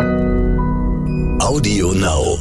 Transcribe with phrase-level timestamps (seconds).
[0.00, 2.38] Audio Now.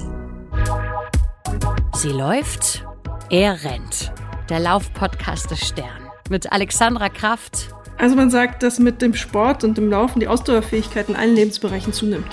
[1.93, 2.85] Sie läuft,
[3.29, 4.13] er rennt.
[4.49, 6.07] Der Laufpodcast des Stern.
[6.29, 7.75] Mit Alexandra Kraft.
[7.97, 11.91] Also man sagt, dass mit dem Sport und dem Laufen die Ausdauerfähigkeit in allen Lebensbereichen
[11.91, 12.29] zunimmt.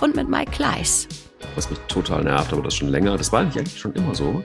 [0.00, 1.08] Und mit Mike Kleiss.
[1.56, 4.44] Was mich total nervt, aber das schon länger, das war eigentlich schon immer so,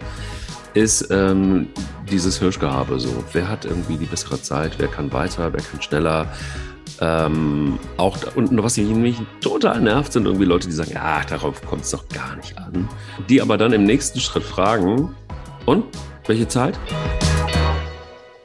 [0.73, 1.67] ist ähm,
[2.09, 3.23] dieses Hirschgehabe so.
[3.33, 6.27] Wer hat irgendwie die bessere Zeit, wer kann weiter, wer kann schneller.
[7.05, 11.83] Ähm, auch und was mich total nervt, sind irgendwie Leute, die sagen, ja, darauf kommt
[11.83, 12.87] es doch gar nicht an.
[13.27, 15.13] Die aber dann im nächsten Schritt fragen,
[15.65, 15.83] und
[16.27, 16.79] welche Zeit?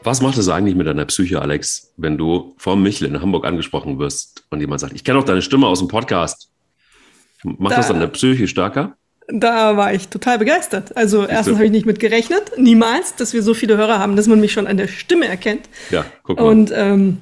[0.02, 4.00] Was macht es eigentlich mit deiner Psyche, Alex, wenn du vom Michel in Hamburg angesprochen
[4.00, 6.50] wirst und jemand sagt, ich kenne auch deine Stimme aus dem Podcast?
[7.44, 8.96] Macht da, das deine Psyche stärker?
[9.28, 10.96] Da war ich total begeistert.
[10.96, 14.26] Also erstens habe ich nicht mit gerechnet, niemals, dass wir so viele Hörer haben, dass
[14.26, 15.68] man mich schon an der Stimme erkennt.
[15.90, 16.46] Ja, guck mal.
[16.46, 17.18] Und ähm,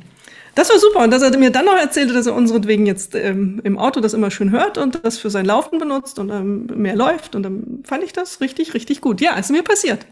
[0.57, 1.05] das war super.
[1.05, 4.15] Und dass er mir dann noch erzählte, dass er unseretwegen jetzt ähm, im Auto das
[4.15, 7.37] immer schön hört und das für sein Laufen benutzt und ähm, mehr läuft.
[7.37, 9.21] Und dann fand ich das richtig, richtig gut.
[9.21, 10.07] Ja, ist mir passiert.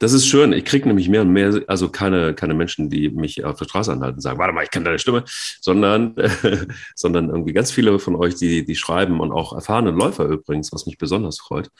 [0.00, 0.52] Das ist schön.
[0.52, 3.90] Ich kriege nämlich mehr und mehr, also keine, keine Menschen, die mich auf der Straße
[3.90, 5.24] anhalten und sagen, warte mal, ich kenne deine Stimme,
[5.60, 6.28] sondern, äh,
[6.94, 10.84] sondern irgendwie ganz viele von euch, die, die schreiben und auch erfahrene Läufer übrigens, was
[10.84, 11.70] mich besonders freut.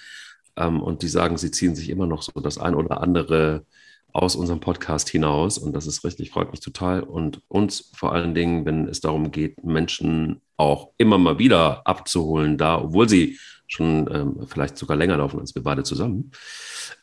[0.57, 3.67] Ähm, und die sagen, sie ziehen sich immer noch so das ein oder andere
[4.13, 5.59] aus unserem Podcast hinaus.
[5.59, 7.03] Und das ist richtig, freut mich total.
[7.03, 12.59] Und uns vor allen Dingen, wenn es darum geht, Menschen auch immer mal wieder abzuholen,
[12.59, 16.33] da, obwohl sie schon ähm, vielleicht sogar länger laufen als wir beide zusammen.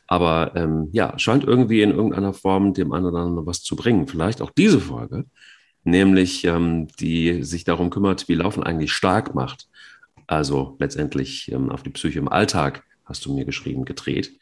[0.06, 4.08] Aber ähm, ja, scheint irgendwie in irgendeiner Form dem anderen was zu bringen.
[4.08, 5.24] Vielleicht auch diese Folge,
[5.84, 9.68] nämlich ähm, die sich darum kümmert, wie Laufen eigentlich stark macht.
[10.26, 14.38] Also letztendlich ähm, auf die Psyche im Alltag, hast du mir geschrieben, gedreht.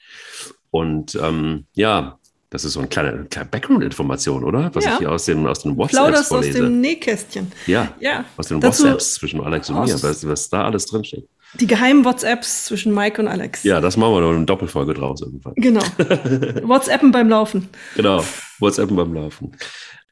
[0.71, 2.19] Und ähm, ja,
[2.55, 4.73] das ist so eine kleine, kleine Background-Information, oder?
[4.75, 4.93] Was ja.
[4.93, 6.59] ich hier aus, dem, aus den WhatsApps Plauderst vorlese.
[6.61, 7.51] aus dem Nähkästchen.
[7.67, 8.25] Ja, ja.
[8.37, 11.29] aus den Dazu WhatsApps zwischen Alex und mir, was, was da alles drinsteht.
[11.55, 13.65] Die geheimen WhatsApps zwischen Mike und Alex.
[13.65, 15.55] Ja, das machen wir noch eine Doppelfolge draus irgendwann.
[15.57, 15.83] Genau.
[16.63, 17.69] WhatsAppen beim Laufen.
[17.97, 18.25] Genau,
[18.61, 19.57] WhatsAppen beim Laufen.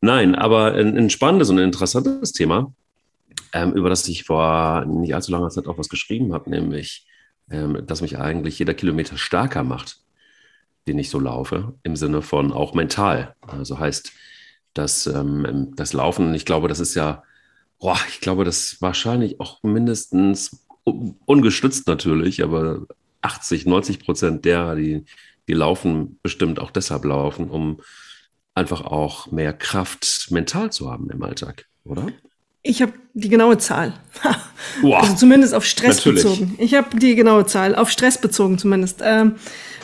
[0.00, 2.75] Nein, aber ein, ein spannendes und ein interessantes Thema,
[3.52, 7.06] ähm, über das ich vor nicht allzu langer Zeit auch was geschrieben habe, nämlich,
[7.52, 10.01] ähm, dass mich eigentlich jeder Kilometer stärker macht
[10.87, 13.34] den ich so laufe, im Sinne von auch mental.
[13.47, 14.12] Also heißt,
[14.75, 17.22] dass ähm, das Laufen, ich glaube, das ist ja,
[17.78, 22.87] boah, ich glaube, das wahrscheinlich auch mindestens ungestützt natürlich, aber
[23.20, 25.04] 80, 90 Prozent derer, die,
[25.48, 27.81] die laufen, bestimmt auch deshalb laufen, um
[28.54, 32.09] einfach auch mehr Kraft mental zu haben im Alltag, oder?
[32.62, 33.94] Ich habe die genaue Zahl.
[34.82, 35.03] wow.
[35.03, 36.22] Also zumindest auf Stress Natürlich.
[36.22, 36.54] bezogen.
[36.59, 39.00] Ich habe die genaue Zahl, auf Stress bezogen zumindest.
[39.03, 39.37] Ähm,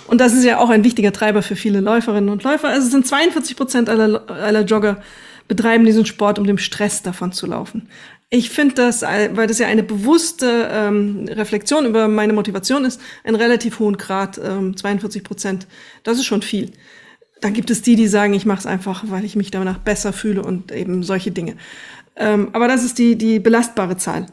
[0.09, 2.69] und das ist ja auch ein wichtiger Treiber für viele Läuferinnen und Läufer.
[2.69, 5.01] Also es sind 42 Prozent aller, aller Jogger
[5.47, 7.89] betreiben diesen Sport, um dem Stress davon zu laufen.
[8.31, 13.37] Ich finde das, weil das ja eine bewusste ähm, Reflexion über meine Motivation ist, einen
[13.37, 15.67] relativ hohen Grad, ähm, 42 Prozent.
[16.03, 16.73] Das ist schon viel.
[17.41, 20.13] Dann gibt es die, die sagen, ich mache es einfach, weil ich mich danach besser
[20.13, 21.57] fühle und eben solche Dinge.
[22.17, 24.27] Ähm, aber das ist die, die belastbare Zahl.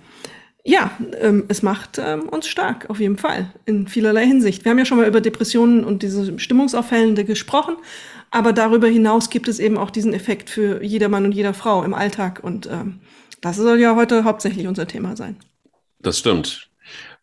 [0.68, 4.66] Ja, ähm, es macht ähm, uns stark, auf jeden Fall, in vielerlei Hinsicht.
[4.66, 7.78] Wir haben ja schon mal über Depressionen und diese Stimmungsaufhellende gesprochen,
[8.31, 11.84] aber darüber hinaus gibt es eben auch diesen Effekt für jeder Mann und jeder Frau
[11.84, 13.00] im Alltag und ähm,
[13.42, 15.38] das soll ja heute hauptsächlich unser Thema sein.
[16.00, 16.72] Das stimmt.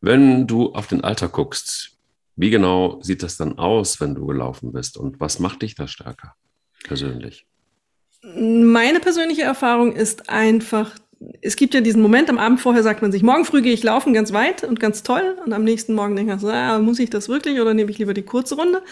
[0.00, 1.96] Wenn du auf den Alltag guckst,
[2.36, 5.88] wie genau sieht das dann aus, wenn du gelaufen bist und was macht dich da
[5.88, 6.36] stärker
[6.84, 7.44] persönlich?
[8.22, 10.92] Meine persönliche Erfahrung ist einfach
[11.40, 13.82] es gibt ja diesen Moment, am Abend vorher sagt man sich, morgen früh gehe ich
[13.82, 15.36] laufen ganz weit und ganz toll.
[15.44, 17.98] Und am nächsten Morgen denkt man so, ah, muss ich das wirklich oder nehme ich
[17.98, 18.82] lieber die kurze Runde?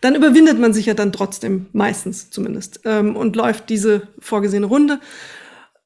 [0.00, 5.00] Dann überwindet man sich ja dann trotzdem, meistens zumindest, ähm, und läuft diese vorgesehene Runde.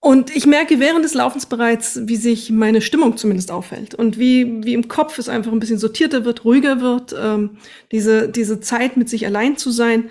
[0.01, 4.65] Und ich merke während des Laufens bereits, wie sich meine Stimmung zumindest auffällt und wie,
[4.65, 7.15] wie im Kopf es einfach ein bisschen sortierter wird, ruhiger wird.
[7.21, 7.59] Ähm,
[7.91, 10.11] diese, diese Zeit mit sich allein zu sein,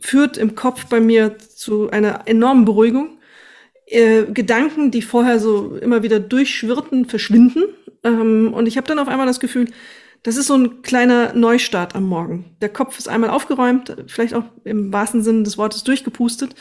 [0.00, 3.17] führt im Kopf bei mir zu einer enormen Beruhigung
[3.90, 7.64] äh, Gedanken, die vorher so immer wieder durchschwirrten, verschwinden.
[8.04, 9.66] Ähm, und ich habe dann auf einmal das Gefühl,
[10.22, 12.56] das ist so ein kleiner Neustart am Morgen.
[12.60, 16.54] Der Kopf ist einmal aufgeräumt, vielleicht auch im wahrsten Sinne des Wortes durchgepustet.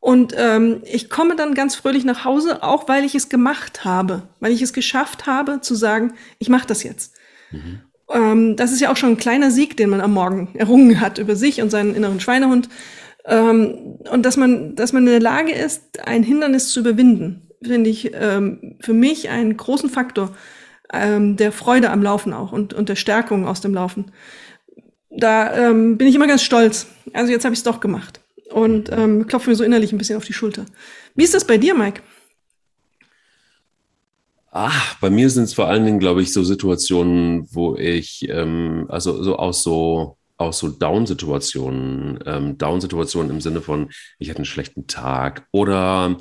[0.00, 4.28] Und ähm, ich komme dann ganz fröhlich nach Hause, auch weil ich es gemacht habe,
[4.40, 7.14] weil ich es geschafft habe zu sagen, ich mache das jetzt.
[7.50, 7.80] Mhm.
[8.10, 11.18] Ähm, das ist ja auch schon ein kleiner Sieg, den man am Morgen errungen hat
[11.18, 12.68] über sich und seinen inneren Schweinehund.
[13.28, 17.90] Ähm, und dass man, dass man in der Lage ist, ein Hindernis zu überwinden, finde
[17.90, 20.34] ich ähm, für mich einen großen Faktor
[20.92, 24.12] ähm, der Freude am Laufen auch und, und der Stärkung aus dem Laufen.
[25.10, 26.86] Da ähm, bin ich immer ganz stolz.
[27.12, 28.20] Also jetzt habe ich es doch gemacht
[28.50, 30.64] und ähm, klopfe mir so innerlich ein bisschen auf die Schulter.
[31.14, 32.00] Wie ist das bei dir, Mike?
[34.50, 38.86] Ach, bei mir sind es vor allen Dingen, glaube ich, so Situationen, wo ich, ähm,
[38.88, 44.44] also so aus so aus so Down-Situationen, ähm, Down-Situationen im Sinne von, ich hatte einen
[44.46, 46.16] schlechten Tag oder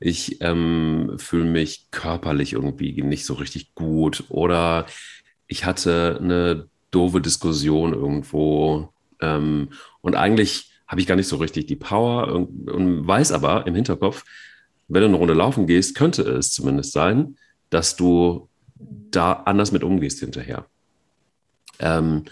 [0.00, 4.86] ich ähm, fühle mich körperlich irgendwie nicht so richtig gut oder
[5.46, 9.70] ich hatte eine doofe Diskussion irgendwo ähm,
[10.00, 13.76] und eigentlich habe ich gar nicht so richtig die Power und, und weiß aber im
[13.76, 14.24] Hinterkopf,
[14.88, 17.36] wenn du eine Runde laufen gehst, könnte es zumindest sein,
[17.70, 20.66] dass du da anders mit umgehst hinterher.
[21.78, 22.24] Ähm,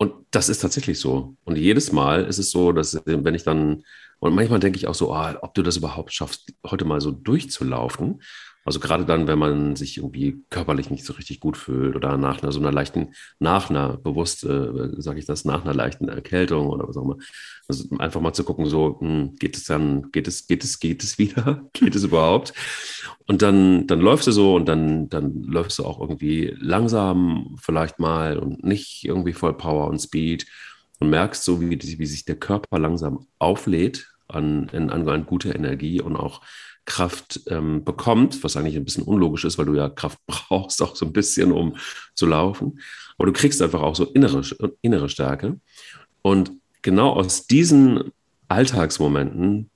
[0.00, 1.36] und das ist tatsächlich so.
[1.44, 3.84] Und jedes Mal ist es so, dass wenn ich dann,
[4.18, 7.10] und manchmal denke ich auch so, oh, ob du das überhaupt schaffst, heute mal so
[7.10, 8.22] durchzulaufen.
[8.64, 12.42] Also gerade dann, wenn man sich irgendwie körperlich nicht so richtig gut fühlt oder nach
[12.42, 16.68] einer so einer leichten, nach einer, bewusst äh, sage ich das, nach einer leichten Erkältung
[16.68, 17.16] oder was auch immer.
[17.68, 21.02] Also einfach mal zu gucken, so, hm, geht es dann, geht es, geht es, geht
[21.02, 21.68] es wieder?
[21.72, 22.52] geht es überhaupt?
[23.26, 27.98] Und dann, dann läufst du so und dann, dann läufst du auch irgendwie langsam vielleicht
[27.98, 30.46] mal und nicht irgendwie voll Power und Speed
[30.98, 36.00] und merkst so, wie, wie sich der Körper langsam auflädt an, an, an gute Energie
[36.00, 36.42] und auch
[36.84, 40.96] Kraft ähm, bekommt, was eigentlich ein bisschen unlogisch ist, weil du ja Kraft brauchst, auch
[40.96, 41.76] so ein bisschen, um
[42.14, 42.80] zu laufen.
[43.18, 44.42] Aber du kriegst einfach auch so innere,
[44.80, 45.60] innere Stärke.
[46.22, 48.12] Und genau aus diesen
[48.48, 49.70] Alltagsmomenten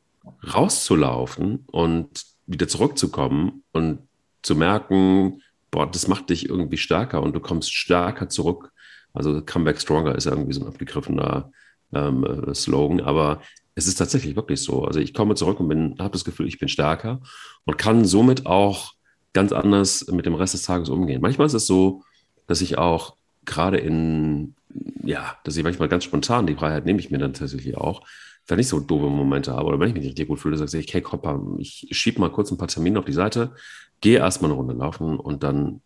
[0.54, 4.00] rauszulaufen und wieder zurückzukommen und
[4.42, 8.72] zu merken, boah, das macht dich irgendwie stärker und du kommst stärker zurück.
[9.12, 11.50] Also Comeback Stronger ist ja irgendwie so ein abgegriffener
[11.92, 13.40] ähm, äh, Slogan, aber
[13.74, 14.84] es ist tatsächlich wirklich so.
[14.84, 17.20] Also ich komme zurück und habe das Gefühl, ich bin stärker
[17.64, 18.92] und kann somit auch
[19.32, 21.20] ganz anders mit dem Rest des Tages umgehen.
[21.20, 22.02] Manchmal ist es so,
[22.46, 24.54] dass ich auch gerade in,
[25.02, 28.02] ja, dass ich manchmal ganz spontan die Freiheit nehme ich mir dann tatsächlich auch,
[28.46, 30.92] wenn ich so doofe Momente habe oder wenn ich mich richtig gut fühle, sage ich,
[30.92, 33.54] hey, komm, ich schiebe mal kurz ein paar Termine auf die Seite,
[34.00, 35.80] gehe erstmal eine Runde laufen und dann,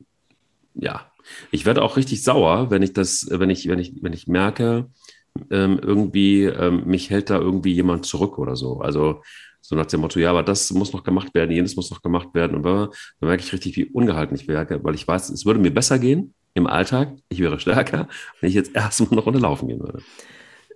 [0.74, 1.10] ja,
[1.50, 4.90] ich werde auch richtig sauer, wenn ich das, wenn ich, wenn ich, wenn ich merke,
[5.50, 8.80] ähm, irgendwie, ähm, mich hält da irgendwie jemand zurück oder so.
[8.80, 9.22] Also
[9.60, 12.28] so nach dem Motto, ja, aber das muss noch gemacht werden, jenes muss noch gemacht
[12.32, 12.56] werden.
[12.56, 12.88] Und dann
[13.20, 16.34] merke ich richtig, wie ungehalten ich wäre, weil ich weiß, es würde mir besser gehen
[16.54, 18.08] im Alltag, ich wäre stärker,
[18.40, 20.02] wenn ich jetzt erstmal eine Runde laufen gehen würde.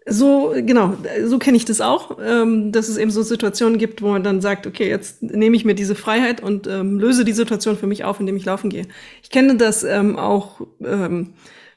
[0.04, 4.08] So, genau, so kenne ich das auch, ähm, dass es eben so Situationen gibt, wo
[4.08, 7.76] man dann sagt, okay, jetzt nehme ich mir diese Freiheit und ähm, löse die Situation
[7.78, 8.88] für mich auf, indem ich laufen gehe.
[9.22, 11.34] Ich kenne das ähm, auch, ähm,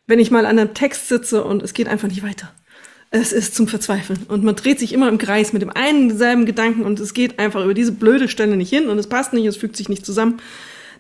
[0.08, 2.52] wenn ich mal an einem Text sitze und es geht einfach nicht weiter
[3.16, 4.26] es ist zum Verzweifeln.
[4.28, 7.40] Und man dreht sich immer im Kreis mit dem einen selben Gedanken und es geht
[7.40, 10.06] einfach über diese blöde Stelle nicht hin und es passt nicht, es fügt sich nicht
[10.06, 10.38] zusammen.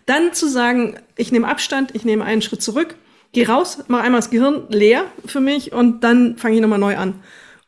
[0.05, 2.95] Dann zu sagen, ich nehme Abstand, ich nehme einen Schritt zurück,
[3.33, 6.95] gehe raus, mache einmal das Gehirn leer für mich und dann fange ich nochmal neu
[6.95, 7.15] an.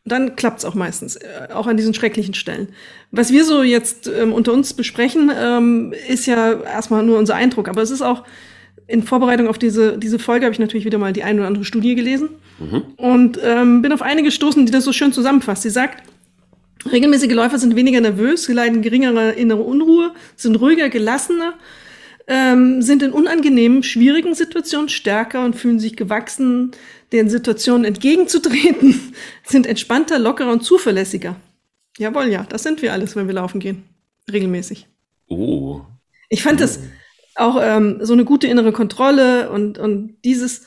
[0.05, 2.69] Und dann klappt es auch meistens, äh, auch an diesen schrecklichen Stellen.
[3.11, 7.67] Was wir so jetzt ähm, unter uns besprechen, ähm, ist ja erstmal nur unser Eindruck,
[7.67, 8.23] aber es ist auch
[8.87, 11.65] in Vorbereitung auf diese, diese Folge habe ich natürlich wieder mal die eine oder andere
[11.65, 12.29] Studie gelesen
[12.59, 12.83] mhm.
[12.95, 15.63] und ähm, bin auf eine gestoßen, die das so schön zusammenfasst.
[15.63, 16.03] Sie sagt,
[16.89, 21.53] regelmäßige Läufer sind weniger nervös, sie leiden geringere innere Unruhe, sind ruhiger, gelassener,
[22.27, 26.71] ähm, sind in unangenehmen, schwierigen Situationen stärker und fühlen sich gewachsen,
[27.11, 29.13] den Situationen entgegenzutreten,
[29.43, 31.35] sind entspannter, lockerer und zuverlässiger.
[31.97, 33.83] Jawohl, ja, das sind wir alles, wenn wir laufen gehen.
[34.31, 34.87] Regelmäßig.
[35.27, 35.81] Oh.
[36.29, 36.79] Ich fand das
[37.37, 40.63] auch ähm, so eine gute innere Kontrolle und, und dieses,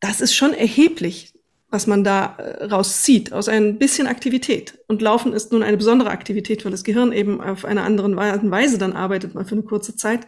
[0.00, 1.34] das ist schon erheblich,
[1.70, 4.78] was man da äh, rauszieht aus ein bisschen Aktivität.
[4.88, 8.78] Und Laufen ist nun eine besondere Aktivität, weil das Gehirn eben auf einer anderen Weise
[8.78, 10.26] dann arbeitet, mal für eine kurze Zeit.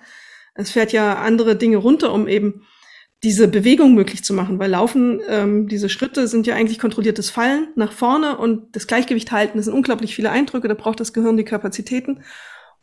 [0.55, 2.63] Es fährt ja andere Dinge runter, um eben
[3.23, 7.69] diese Bewegung möglich zu machen, weil Laufen, ähm, diese Schritte sind ja eigentlich kontrolliertes Fallen
[7.77, 9.59] nach vorne und das Gleichgewicht halten.
[9.59, 12.25] Das sind unglaublich viele Eindrücke, da braucht das Gehirn die Kapazitäten.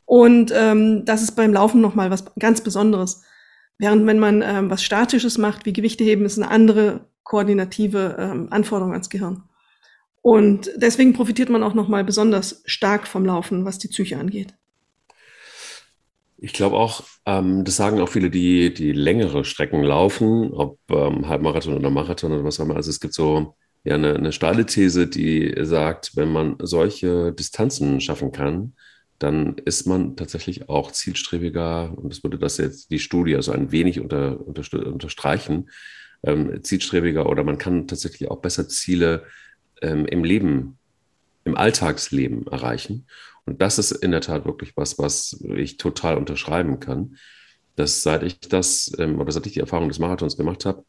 [0.10, 3.22] Und ähm, das ist beim Laufen nochmal was ganz Besonderes.
[3.78, 8.48] Während wenn man ähm, was Statisches macht, wie Gewichte heben, ist eine andere koordinative ähm,
[8.50, 9.44] Anforderung ans Gehirn.
[10.24, 14.56] Und deswegen profitiert man auch nochmal besonders stark vom Laufen, was die Psyche angeht.
[16.38, 21.30] Ich glaube auch, ähm, das sagen auch viele, die, die längere Strecken laufen, ob ähm,
[21.30, 22.78] Halbmarathon oder Marathon oder was auch immer.
[22.78, 28.02] Also es gibt so ja eine, eine steile These, die sagt, wenn man solche Distanzen
[28.02, 28.74] schaffen kann,
[29.20, 33.72] dann ist man tatsächlich auch zielstrebiger, und das würde das jetzt die Studie also ein
[33.72, 35.70] wenig unter, unter, unterstreichen,
[36.24, 39.26] ähm, zielstrebiger oder man kann tatsächlich auch besser Ziele
[39.82, 40.78] ähm, im Leben,
[41.44, 43.08] im Alltagsleben erreichen.
[43.46, 47.18] Und das ist in der Tat wirklich was, was ich total unterschreiben kann,
[47.76, 50.84] dass seit ich das ähm, oder seit ich die Erfahrung des Marathons gemacht habe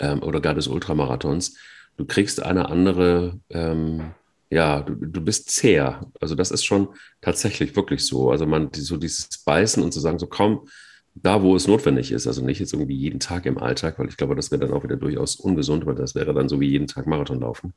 [0.00, 1.56] ähm, oder gar des Ultramarathons,
[1.96, 4.14] du kriegst eine andere ähm,
[4.50, 6.06] ja, du, du bist zäher.
[6.20, 6.88] Also das ist schon
[7.20, 8.30] tatsächlich wirklich so.
[8.30, 10.68] Also man, so dieses Beißen und zu sagen, so komm,
[11.14, 12.26] da, wo es notwendig ist.
[12.26, 14.84] Also nicht jetzt irgendwie jeden Tag im Alltag, weil ich glaube, das wäre dann auch
[14.84, 17.74] wieder durchaus ungesund, weil das wäre dann so wie jeden Tag Marathon laufen.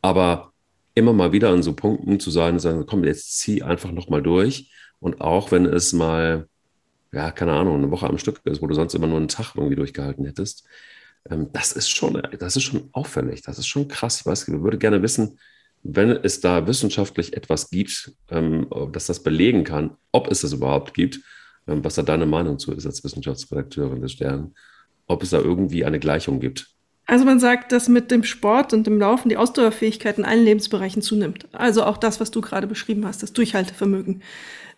[0.00, 0.52] Aber
[0.94, 4.22] immer mal wieder an so Punkten zu sein und sagen, komm, jetzt zieh einfach nochmal
[4.22, 4.70] durch.
[4.98, 6.48] Und auch wenn es mal,
[7.12, 9.54] ja, keine Ahnung, eine Woche am Stück ist, wo du sonst immer nur einen Tag
[9.56, 10.66] irgendwie durchgehalten hättest,
[11.30, 14.20] ähm, das ist schon, das ist schon auffällig, das ist schon krass.
[14.20, 15.38] Ich weiß, ich würde gerne wissen,
[15.82, 20.94] wenn es da wissenschaftlich etwas gibt, ähm, dass das belegen kann, ob es das überhaupt
[20.94, 21.20] gibt,
[21.66, 24.54] ähm, was da deine Meinung zu ist als Wissenschaftsredakteurin des Stern,
[25.06, 26.68] ob es da irgendwie eine Gleichung gibt.
[27.06, 31.02] Also man sagt, dass mit dem Sport und dem Laufen die Ausdauerfähigkeit in allen Lebensbereichen
[31.02, 31.48] zunimmt.
[31.52, 34.22] Also auch das, was du gerade beschrieben hast, das Durchhaltevermögen.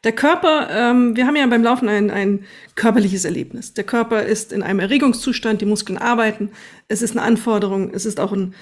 [0.04, 2.44] Der Körper, ähm, wir haben ja beim Laufen ein, ein
[2.76, 3.74] körperliches Erlebnis.
[3.74, 6.50] Der Körper ist in einem Erregungszustand, die Muskeln arbeiten,
[6.88, 8.54] es ist eine Anforderung, es ist auch ein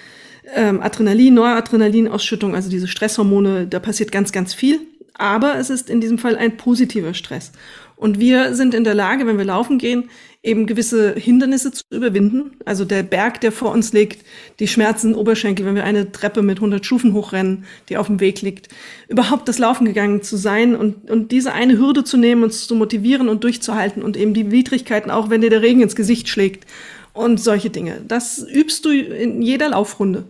[0.54, 4.80] ähm, Adrenalin, Noradrenalinausschüttung, also diese Stresshormone, da passiert ganz, ganz viel.
[5.14, 7.52] Aber es ist in diesem Fall ein positiver Stress.
[7.96, 10.10] Und wir sind in der Lage, wenn wir laufen gehen,
[10.42, 12.56] eben gewisse Hindernisse zu überwinden.
[12.64, 14.26] Also der Berg, der vor uns liegt,
[14.58, 18.42] die Schmerzen Oberschenkel, wenn wir eine Treppe mit 100 Stufen hochrennen, die auf dem Weg
[18.42, 18.68] liegt.
[19.06, 22.74] Überhaupt das Laufen gegangen zu sein und, und diese eine Hürde zu nehmen, uns zu
[22.74, 26.66] motivieren und durchzuhalten und eben die Widrigkeiten, auch wenn dir der Regen ins Gesicht schlägt
[27.12, 28.00] und solche Dinge.
[28.06, 30.24] Das übst du in jeder Laufrunde.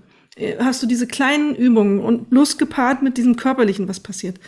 [0.59, 4.39] Hast du diese kleinen Übungen und plus gepaart mit diesem körperlichen, was passiert.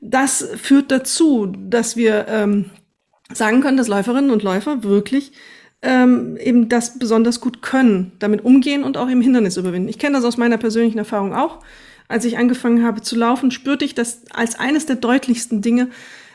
[0.00, 2.66] Das führt dazu, dass wir ähm,
[3.32, 5.32] sagen können, dass Läuferinnen und Läufer wirklich
[5.82, 9.88] ähm, eben das besonders gut können, damit umgehen und auch eben Hindernisse überwinden.
[9.88, 11.60] Ich kenne das aus meiner persönlichen Erfahrung auch.
[12.08, 15.88] Als ich angefangen habe zu laufen, spürte ich das als eines der deutlichsten Dinge,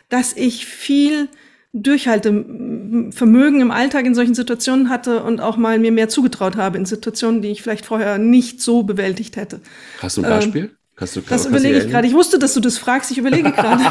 [0.10, 1.30] dass ich viel
[1.74, 6.86] Durchhaltevermögen im Alltag in solchen Situationen hatte und auch mal mir mehr zugetraut habe in
[6.86, 9.60] Situationen, die ich vielleicht vorher nicht so bewältigt hätte.
[10.00, 10.64] Hast du ein Beispiel?
[10.66, 12.08] Ähm, Kannst du, das überlege ich gerade.
[12.08, 13.12] Ich wusste, dass du das fragst.
[13.12, 13.84] Ich überlege gerade.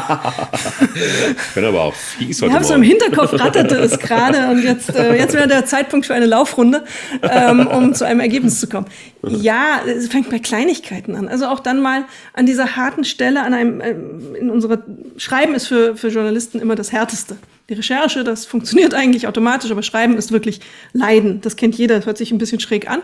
[0.93, 4.63] ich bin aber auch fies heute Ich habe so im Hinterkopf ratterte es gerade und
[4.63, 6.83] jetzt, äh, jetzt wäre der Zeitpunkt für eine Laufrunde,
[7.21, 8.87] ähm, um zu einem Ergebnis zu kommen.
[9.27, 11.27] Ja, es fängt bei Kleinigkeiten an.
[11.27, 13.95] Also auch dann mal an dieser harten Stelle an einem, äh,
[14.39, 14.83] in unserer,
[15.17, 17.37] Schreiben ist für, für Journalisten immer das Härteste.
[17.69, 20.59] Die Recherche, das funktioniert eigentlich automatisch, aber Schreiben ist wirklich
[20.91, 21.41] Leiden.
[21.41, 23.01] Das kennt jeder, das hört sich ein bisschen schräg an.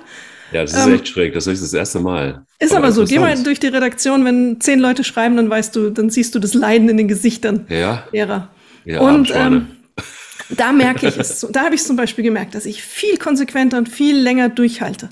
[0.52, 1.34] Ja, das ist ähm, echt schräg.
[1.34, 2.46] Das ist das erste Mal.
[2.60, 3.06] Ist aber, aber so.
[3.06, 6.40] Geh mal durch die Redaktion, wenn zehn Leute schreiben, dann weißt du, dann siehst du
[6.40, 8.04] das Leiden in den Gesichtern ja.
[8.14, 8.50] derer.
[8.86, 9.68] Ja, und ähm,
[10.50, 11.48] da merke ich es.
[11.52, 15.10] Da habe ich zum Beispiel gemerkt, dass ich viel konsequenter und viel länger durchhalte.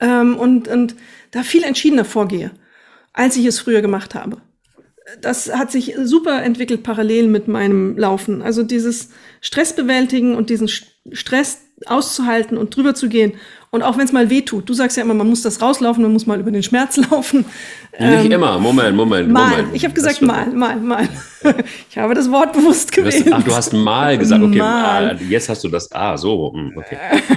[0.00, 0.94] Ähm, und, und
[1.30, 2.50] da viel entschiedener vorgehe,
[3.12, 4.38] als ich es früher gemacht habe.
[5.22, 8.42] Das hat sich super entwickelt parallel mit meinem Laufen.
[8.42, 9.08] Also dieses
[9.40, 13.34] Stressbewältigen und diesen Stress auszuhalten und drüber zu gehen
[13.70, 16.02] und auch wenn es mal weh tut, du sagst ja immer, man muss das rauslaufen,
[16.02, 17.44] man muss mal über den Schmerz laufen.
[17.98, 19.50] Nicht ähm, immer, Moment, Moment, mal.
[19.50, 19.68] Moment.
[19.74, 21.08] Ich habe gesagt mal, mal, mal.
[21.90, 23.26] Ich habe das Wort bewusst gewählt.
[23.30, 25.10] ach, du hast mal gesagt, okay, mal.
[25.10, 26.96] Ah, jetzt hast du das, ah, so, hm, okay.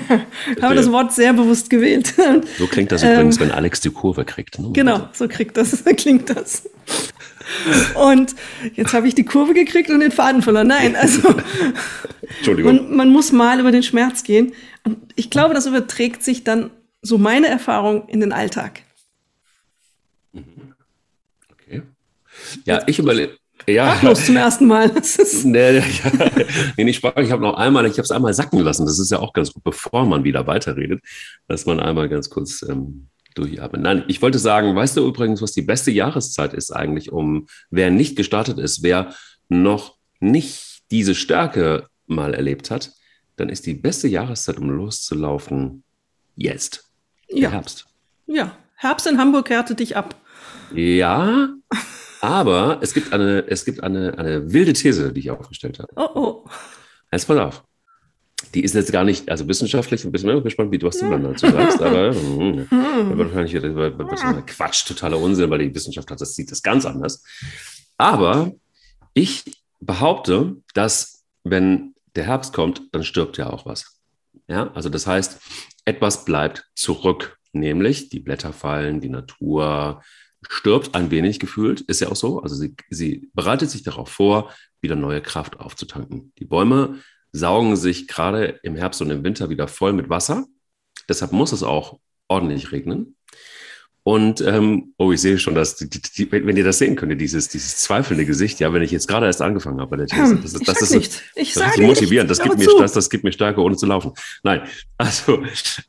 [0.56, 2.14] ich habe das Wort sehr bewusst gewählt.
[2.58, 4.60] So klingt das übrigens, ähm, wenn Alex die Kurve kriegt.
[4.60, 4.70] Ne?
[4.74, 6.70] Genau, so kriegt das, klingt das.
[7.96, 8.36] Und
[8.76, 10.68] jetzt habe ich die Kurve gekriegt und den Faden verloren.
[10.68, 11.36] Nein, also
[12.38, 12.76] Entschuldigung.
[12.76, 14.54] Man, man muss mal über den Schmerz gehen.
[14.84, 16.72] Und ich glaube, das überträgt sich dann,
[17.02, 18.84] so meine Erfahrung, in den Alltag.
[21.52, 21.82] Okay.
[22.66, 23.38] Ja, ich überlege.
[23.68, 24.92] Ja, Sprachlos zum ersten Mal.
[25.44, 25.84] nee, ja,
[26.78, 27.26] nee, nicht sprachlos.
[27.26, 28.86] Ich habe noch einmal, ich habe es einmal sacken lassen.
[28.86, 31.02] Das ist ja auch ganz gut, bevor man wieder weiterredet,
[31.48, 33.82] dass man einmal ganz kurz ähm, durchatmen.
[33.82, 37.92] Nein, ich wollte sagen, weißt du übrigens, was die beste Jahreszeit ist eigentlich, um wer
[37.92, 39.14] nicht gestartet ist, wer
[39.50, 42.92] noch nicht diese Stärke mal erlebt hat,
[43.42, 45.84] dann ist die beste Jahreszeit, um loszulaufen,
[46.36, 46.92] jetzt.
[47.28, 47.50] Ja.
[47.50, 47.88] Herbst.
[48.28, 50.16] Ja, Herbst in Hamburg härtet dich ab.
[50.76, 51.50] Ja,
[52.22, 55.92] aber es gibt eine, es gibt eine, eine wilde These, die ich aufgestellt habe.
[55.96, 56.50] Oh, oh.
[57.12, 57.64] Jetzt pass auf.
[58.54, 61.24] Die ist jetzt gar nicht, also wissenschaftlich, ein bisschen gespannt, wie du was du dann
[61.24, 62.68] dazu sagst, aber hm.
[62.70, 67.24] wahrscheinlich wird Quatsch, totaler Unsinn, weil die Wissenschaft hat, das sieht das ganz anders.
[67.98, 68.52] Aber
[69.14, 69.44] ich
[69.80, 74.02] behaupte, dass wenn der Herbst kommt, dann stirbt ja auch was.
[74.48, 75.40] Ja, also das heißt,
[75.86, 80.02] etwas bleibt zurück, nämlich die Blätter fallen, die Natur
[80.50, 82.42] stirbt ein wenig gefühlt, ist ja auch so.
[82.42, 84.52] Also sie, sie bereitet sich darauf vor,
[84.82, 86.34] wieder neue Kraft aufzutanken.
[86.40, 87.00] Die Bäume
[87.32, 90.46] saugen sich gerade im Herbst und im Winter wieder voll mit Wasser.
[91.08, 93.16] Deshalb muss es auch ordentlich regnen.
[94.04, 97.50] Und ähm, oh, ich sehe schon, dass die, die, wenn ihr das sehen könnt, dieses,
[97.50, 100.54] dieses zweifelnde Gesicht, ja, wenn ich jetzt gerade erst angefangen habe bei der These, das,
[100.54, 101.24] das, das ist, nicht.
[101.36, 104.14] Ich das ist motivierend, das gibt, mir, das, das gibt mir Stärke, ohne zu laufen.
[104.42, 104.62] Nein,
[104.98, 105.44] also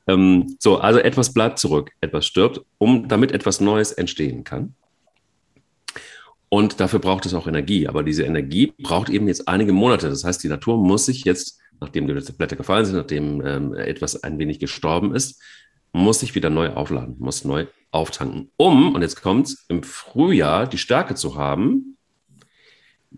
[0.06, 4.74] ähm, so, also etwas bleibt zurück, etwas stirbt, um damit etwas Neues entstehen kann.
[6.50, 7.88] Und dafür braucht es auch Energie.
[7.88, 10.10] Aber diese Energie braucht eben jetzt einige Monate.
[10.10, 14.22] Das heißt, die Natur muss sich jetzt, nachdem die Blätter gefallen sind, nachdem ähm, etwas
[14.22, 15.40] ein wenig gestorben ist,
[15.94, 20.78] muss sich wieder neu aufladen, muss neu auftanken, um, und jetzt kommt's, im Frühjahr die
[20.78, 21.96] Stärke zu haben,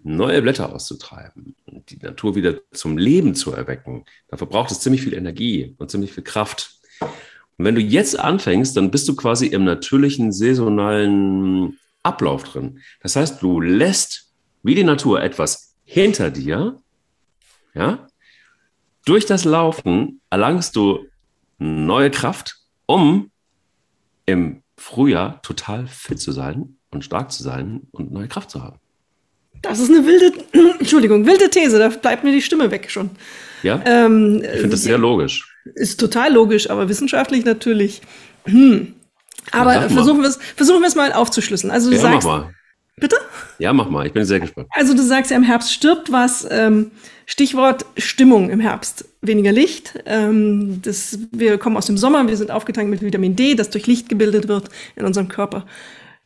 [0.03, 4.05] neue Blätter auszutreiben und die Natur wieder zum Leben zu erwecken.
[4.29, 6.79] Dafür braucht es ziemlich viel Energie und ziemlich viel Kraft.
[7.01, 12.81] Und wenn du jetzt anfängst, dann bist du quasi im natürlichen saisonalen Ablauf drin.
[13.01, 14.25] Das heißt, du lässt
[14.65, 16.83] wie die Natur etwas hinter dir,
[17.75, 18.09] ja,
[19.05, 21.07] durch das Laufen erlangst du
[21.59, 23.31] neue Kraft, um
[24.27, 28.79] im Frühjahr total fit zu sein und stark zu sein und neue Kraft zu haben.
[29.63, 30.33] Das ist eine wilde,
[30.79, 33.09] Entschuldigung, wilde These, da bleibt mir die Stimme weg schon.
[33.63, 33.81] Ja.
[33.87, 35.51] Ähm, ich finde das sehr logisch.
[35.75, 38.03] Ist total logisch, aber wissenschaftlich natürlich.
[38.45, 38.95] Hm.
[39.53, 41.71] Aber ja, versuchen wir es versuchen mal aufzuschlüsseln.
[41.73, 42.55] Also du ja, sagst, mach mal.
[42.97, 43.17] Bitte?
[43.59, 44.07] Ja, mach mal.
[44.07, 44.69] Ich bin sehr gespannt.
[44.71, 46.47] Also du sagst ja, im Herbst stirbt was.
[46.51, 46.91] Ähm,
[47.25, 49.07] Stichwort Stimmung im Herbst.
[49.27, 49.95] Weniger Licht.
[50.07, 53.87] Ähm, das, wir kommen aus dem Sommer, wir sind aufgetankt mit Vitamin D, das durch
[53.87, 55.67] Licht gebildet wird in unserem Körper.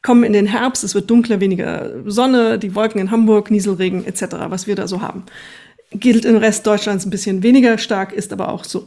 [0.02, 4.26] Kommen in den Herbst, es wird dunkler, weniger Sonne, die Wolken in Hamburg, Nieselregen etc.,
[4.48, 5.24] was wir da so haben.
[5.90, 8.86] Gilt im Rest Deutschlands ein bisschen weniger stark, ist aber auch so.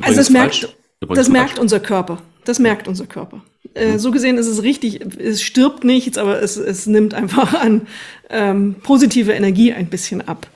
[0.00, 2.20] Also das merkt, das merkt unser Körper.
[2.44, 3.42] Das merkt unser Körper.
[3.74, 3.98] Äh, mhm.
[3.98, 7.86] so gesehen ist es richtig, es stirbt nichts, aber es, es nimmt einfach an
[8.30, 10.46] ähm, positive Energie ein bisschen ab.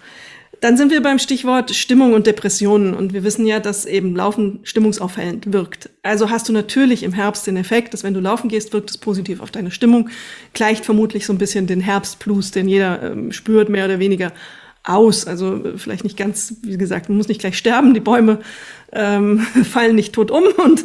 [0.60, 4.58] Dann sind wir beim Stichwort Stimmung und Depressionen und wir wissen ja, dass eben Laufen
[4.64, 5.90] stimmungsaufhellend wirkt.
[6.02, 8.98] Also hast du natürlich im Herbst den Effekt, dass wenn du laufen gehst, wirkt es
[8.98, 10.10] positiv auf deine Stimmung,
[10.54, 14.32] gleicht vermutlich so ein bisschen den Herbstplus, den jeder ähm, spürt, mehr oder weniger
[14.85, 15.26] aus.
[15.26, 18.40] Also äh, vielleicht nicht ganz, wie gesagt, man muss nicht gleich sterben, die Bäume
[18.92, 20.85] ähm, fallen nicht tot um und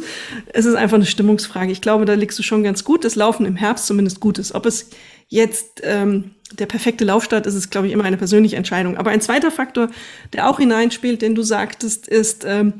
[0.52, 1.72] es ist einfach eine Stimmungsfrage.
[1.72, 4.54] Ich glaube, da liegst du schon ganz gut, dass Laufen im Herbst zumindest gut ist.
[4.54, 4.90] Ob es
[5.28, 8.96] jetzt ähm, der perfekte Laufstart ist, ist, glaube ich, immer eine persönliche Entscheidung.
[8.96, 9.88] Aber ein zweiter Faktor,
[10.32, 12.74] der auch hineinspielt, den du sagtest, ist, ähm,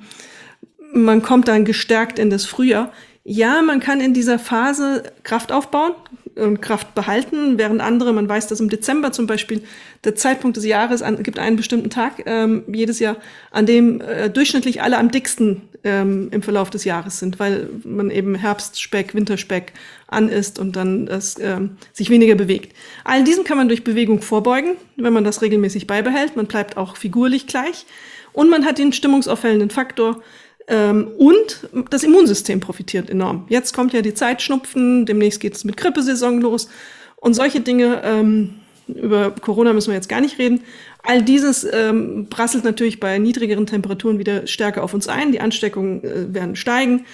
[0.93, 2.93] man kommt dann gestärkt in das Frühjahr.
[3.25, 5.93] Ja, man kann in dieser Phase Kraft aufbauen,
[6.37, 9.63] und Kraft behalten, während andere, man weiß, dass im Dezember zum Beispiel
[10.03, 13.17] der Zeitpunkt des Jahres an, gibt einen bestimmten Tag ähm, jedes Jahr,
[13.51, 18.11] an dem äh, durchschnittlich alle am dicksten ähm, im Verlauf des Jahres sind, weil man
[18.11, 19.73] eben Herbstspeck, Winterspeck
[20.09, 22.75] an ist und dann das, ähm, sich weniger bewegt.
[23.05, 26.37] All diesem kann man durch Bewegung vorbeugen, wenn man das regelmäßig beibehält.
[26.37, 27.87] Man bleibt auch figurlich gleich
[28.33, 30.23] und man hat den stimmungsaufhellenden Faktor,
[30.67, 33.45] und das Immunsystem profitiert enorm.
[33.49, 36.69] Jetzt kommt ja die Zeit Schnupfen, demnächst geht es mit Grippesaison los
[37.17, 38.01] und solche Dinge.
[38.03, 38.55] Ähm,
[38.87, 40.61] über Corona müssen wir jetzt gar nicht reden.
[41.03, 45.33] All dieses ähm, prasselt natürlich bei niedrigeren Temperaturen wieder stärker auf uns ein.
[45.33, 47.05] Die Ansteckungen äh, werden steigen.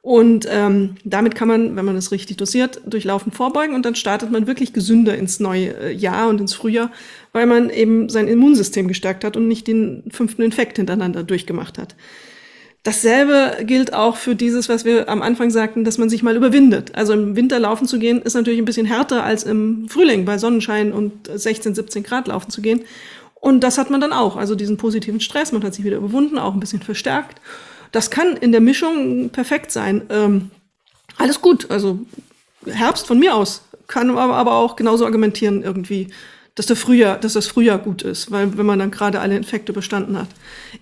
[0.00, 4.30] Und ähm, damit kann man, wenn man es richtig dosiert, durchlaufen vorbeugen und dann startet
[4.30, 6.90] man wirklich gesünder ins neue äh, Jahr und ins Frühjahr,
[7.32, 11.94] weil man eben sein Immunsystem gestärkt hat und nicht den fünften Infekt hintereinander durchgemacht hat.
[12.84, 16.94] Dasselbe gilt auch für dieses, was wir am Anfang sagten, dass man sich mal überwindet.
[16.94, 20.38] Also im Winter laufen zu gehen, ist natürlich ein bisschen härter als im Frühling bei
[20.38, 22.82] Sonnenschein und 16, 17 Grad laufen zu gehen.
[23.34, 24.36] Und das hat man dann auch.
[24.36, 27.40] Also diesen positiven Stress, man hat sich wieder überwunden, auch ein bisschen verstärkt.
[27.92, 30.02] Das kann in der Mischung perfekt sein.
[30.10, 30.50] Ähm,
[31.16, 31.70] alles gut.
[31.70, 32.00] Also
[32.66, 36.08] Herbst von mir aus kann aber auch genauso argumentieren irgendwie
[36.58, 39.72] dass der Frühjahr, dass das Frühjahr gut ist, weil wenn man dann gerade alle Infekte
[39.72, 40.28] bestanden hat,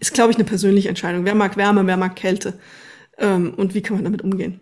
[0.01, 1.27] ist, glaube ich, eine persönliche Entscheidung.
[1.27, 2.55] Wer mag Wärme, wer mag Kälte
[3.19, 4.61] ähm, und wie kann man damit umgehen?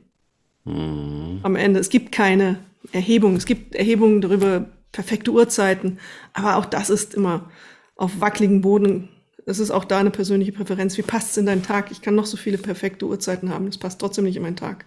[0.64, 1.38] Mhm.
[1.44, 2.58] Am Ende, es gibt keine
[2.90, 5.98] Erhebung, es gibt Erhebungen darüber, perfekte Uhrzeiten,
[6.32, 7.48] aber auch das ist immer
[7.94, 9.08] auf wackeligen Boden.
[9.46, 10.98] Es ist auch da eine persönliche Präferenz.
[10.98, 11.92] Wie passt es in deinen Tag?
[11.92, 14.84] Ich kann noch so viele perfekte Uhrzeiten haben, das passt trotzdem nicht in meinen Tag.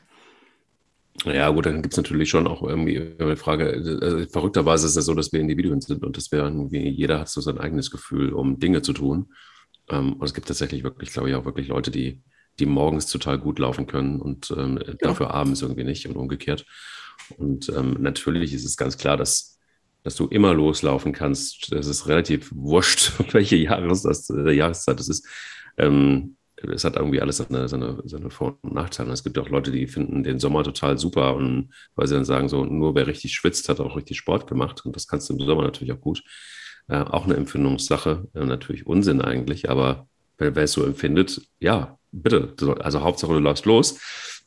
[1.25, 3.99] Ja, gut, dann gibt es natürlich schon auch irgendwie eine Frage.
[4.01, 7.29] Also verrückterweise ist es so, dass wir Individuen sind und dass wir irgendwie, jeder hat
[7.29, 9.33] so sein eigenes Gefühl, um Dinge zu tun.
[9.89, 12.21] Ähm, und es gibt tatsächlich wirklich, glaube ich, auch wirklich Leute, die,
[12.59, 14.93] die morgens total gut laufen können und ähm, ja.
[14.99, 16.65] dafür abends irgendwie nicht und umgekehrt.
[17.37, 19.59] Und ähm, natürlich ist es ganz klar, dass,
[20.03, 21.71] dass du immer loslaufen kannst.
[21.71, 25.27] Das ist relativ wurscht, welche Jahres, äh, Jahreszeit es ist.
[25.77, 29.11] Ähm, es hat irgendwie alles seine, seine, seine Vor- und Nachteile.
[29.11, 32.49] Es gibt auch Leute, die finden den Sommer total super und weil sie dann sagen,
[32.49, 34.85] so nur wer richtig schwitzt, hat auch richtig Sport gemacht.
[34.85, 36.23] Und das kannst du im Sommer natürlich auch gut.
[36.87, 41.97] Äh, auch eine Empfindungssache, äh, natürlich Unsinn eigentlich, aber wer, wer es so empfindet, ja,
[42.11, 42.53] bitte.
[42.79, 43.99] Also Hauptsache du läufst los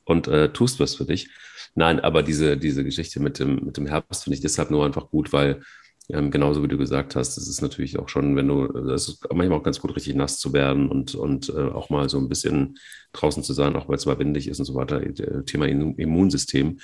[0.04, 1.28] und äh, tust was für dich.
[1.74, 5.10] Nein, aber diese, diese Geschichte mit dem, mit dem Herbst finde ich deshalb nur einfach
[5.10, 5.62] gut, weil
[6.12, 9.26] ähm, genauso wie du gesagt hast, es ist natürlich auch schon, wenn du, es ist
[9.32, 12.28] manchmal auch ganz gut, richtig nass zu werden und, und äh, auch mal so ein
[12.28, 12.78] bisschen
[13.12, 15.00] draußen zu sein, auch weil es mal windig ist und so weiter.
[15.44, 16.78] Thema Immunsystem.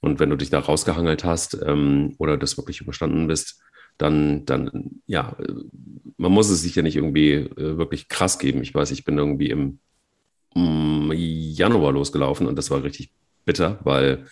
[0.00, 3.60] Und wenn du dich da rausgehangelt hast ähm, oder das wirklich überstanden bist,
[3.98, 5.36] dann, dann, ja,
[6.16, 8.62] man muss es sich ja nicht irgendwie äh, wirklich krass geben.
[8.62, 9.78] Ich weiß, ich bin irgendwie im
[10.54, 13.12] mm, Januar losgelaufen und das war richtig
[13.44, 14.26] bitter, weil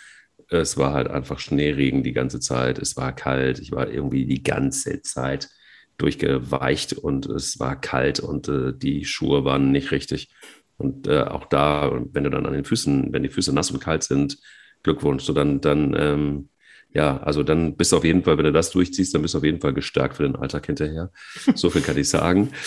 [0.49, 2.79] es war halt einfach Schneeregen die ganze Zeit.
[2.79, 3.59] Es war kalt.
[3.59, 5.49] Ich war irgendwie die ganze Zeit
[5.97, 10.29] durchgeweicht und es war kalt und äh, die Schuhe waren nicht richtig.
[10.77, 13.81] Und äh, auch da, wenn du dann an den Füßen, wenn die Füße nass und
[13.81, 14.37] kalt sind,
[14.81, 15.23] Glückwunsch.
[15.23, 16.49] So dann, dann, ähm,
[16.93, 19.39] ja, also dann bist du auf jeden Fall, wenn du das durchziehst, dann bist du
[19.39, 21.11] auf jeden Fall gestärkt für den Alltag hinterher.
[21.53, 22.51] So viel kann ich sagen.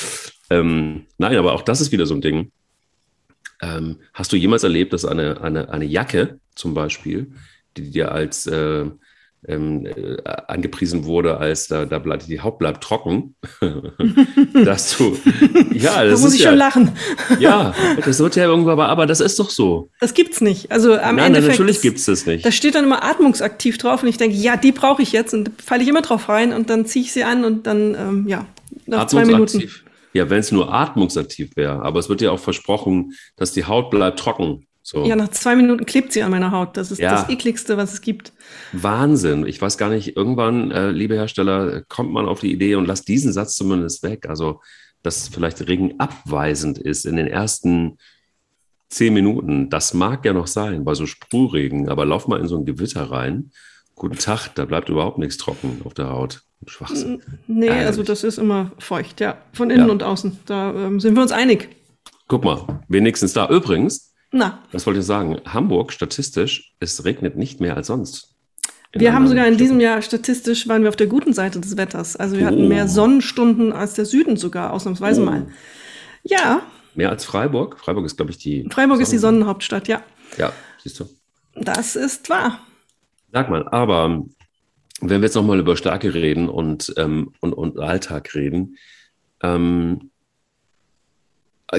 [0.50, 2.52] Ähm, nein, aber auch das ist wieder so ein Ding.
[3.62, 7.32] Ähm, hast du jemals erlebt, dass eine, eine, eine Jacke zum Beispiel,
[7.76, 8.86] die dir als äh,
[9.48, 13.34] ähm, äh, angepriesen wurde, als da, da bleibt die Haut bleibt trocken,
[14.64, 15.18] dass du
[15.72, 16.92] ja, das da muss ich ja, schon lachen.
[17.40, 19.90] ja, das wird ja irgendwo, aber, aber das ist doch so.
[20.00, 20.70] Das gibt's nicht.
[20.70, 21.58] Also am Nein, Endeffekt.
[21.58, 22.46] natürlich gibt's das nicht.
[22.46, 25.50] Da steht dann immer atmungsaktiv drauf und ich denke, ja, die brauche ich jetzt und
[25.62, 28.46] falle ich immer drauf rein und dann ziehe ich sie an und dann ähm, ja
[28.86, 29.68] nach zwei Minuten.
[30.14, 33.90] Ja, wenn es nur atmungsaktiv wäre, aber es wird ja auch versprochen, dass die Haut
[33.90, 34.66] bleibt trocken.
[34.82, 35.04] So.
[35.04, 36.76] Ja, nach zwei Minuten klebt sie an meiner Haut.
[36.76, 37.12] Das ist ja.
[37.12, 38.32] das ekligste, was es gibt.
[38.72, 39.46] Wahnsinn.
[39.46, 43.06] Ich weiß gar nicht, irgendwann, äh, liebe Hersteller, kommt man auf die Idee und lasst
[43.06, 44.28] diesen Satz zumindest weg.
[44.28, 44.60] Also,
[45.02, 47.98] dass vielleicht Regen abweisend ist in den ersten
[48.88, 49.70] zehn Minuten.
[49.70, 53.10] Das mag ja noch sein bei so Sprühregen, aber lauf mal in so ein Gewitter
[53.10, 53.52] rein.
[53.94, 56.42] Guten Tag, da bleibt überhaupt nichts trocken auf der Haut.
[56.66, 57.22] Schwachsinn.
[57.46, 57.86] Nee, Ehrlich.
[57.86, 59.38] also das ist immer feucht, ja.
[59.52, 59.92] Von innen ja.
[59.92, 60.40] und außen.
[60.46, 61.68] Da ähm, sind wir uns einig.
[62.28, 63.48] Guck mal, wenigstens da.
[63.48, 64.62] Übrigens, na.
[64.72, 65.40] Was wollte ich sagen?
[65.46, 68.34] Hamburg statistisch, es regnet nicht mehr als sonst.
[68.94, 72.16] Wir haben sogar in diesem Jahr statistisch waren wir auf der guten Seite des Wetters.
[72.16, 72.46] Also wir oh.
[72.46, 75.24] hatten mehr Sonnenstunden als der Süden sogar, ausnahmsweise oh.
[75.24, 75.46] mal.
[76.24, 76.62] Ja.
[76.94, 77.78] Mehr als Freiburg?
[77.78, 78.68] Freiburg ist, glaube ich, die.
[78.70, 80.02] Freiburg Sonnen ist die Sonnenhauptstadt, ja.
[80.36, 81.08] Ja, siehst du.
[81.54, 82.60] Das ist wahr.
[83.32, 84.24] Sag mal, aber
[85.00, 88.76] wenn wir jetzt nochmal über Stärke reden und, ähm, und, und Alltag reden,
[89.42, 90.10] ähm,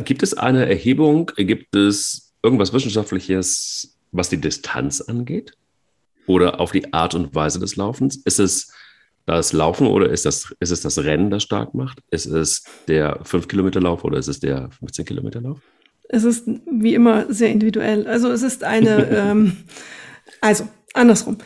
[0.03, 5.53] gibt es eine Erhebung, gibt es irgendwas Wissenschaftliches, was die Distanz angeht?
[6.27, 8.17] Oder auf die Art und Weise des Laufens?
[8.17, 8.71] Ist es
[9.25, 11.99] das Laufen oder ist, das, ist es das Rennen, das stark macht?
[12.11, 15.59] Ist es der 5-Kilometer-Lauf oder ist es der 15-Kilometer-Lauf?
[16.09, 18.05] Es ist wie immer sehr individuell.
[18.05, 19.57] Also es ist eine, ähm,
[20.41, 21.37] also andersrum.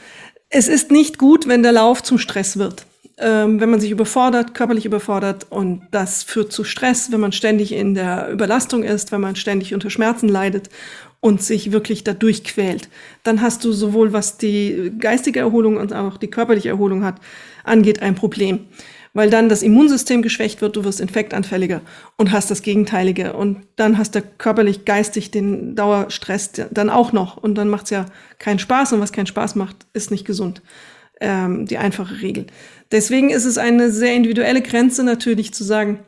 [0.49, 2.86] Es ist nicht gut, wenn der Lauf zum Stress wird
[3.19, 7.71] ähm, wenn man sich überfordert, körperlich überfordert und das führt zu Stress, wenn man ständig
[7.71, 10.69] in der Überlastung ist, wenn man ständig unter Schmerzen leidet
[11.19, 12.89] und sich wirklich dadurch quält,
[13.23, 17.15] dann hast du sowohl was die geistige Erholung und auch die körperliche Erholung hat,
[17.63, 18.59] angeht ein Problem.
[19.13, 21.81] Weil dann das Immunsystem geschwächt wird, du wirst infektanfälliger
[22.17, 23.33] und hast das Gegenteilige.
[23.33, 27.35] Und dann hast du körperlich, geistig den Dauerstress dann auch noch.
[27.35, 28.05] Und dann macht es ja
[28.37, 28.93] keinen Spaß.
[28.93, 30.61] Und was keinen Spaß macht, ist nicht gesund.
[31.19, 32.45] Ähm, die einfache Regel.
[32.91, 35.99] Deswegen ist es eine sehr individuelle Grenze natürlich zu sagen,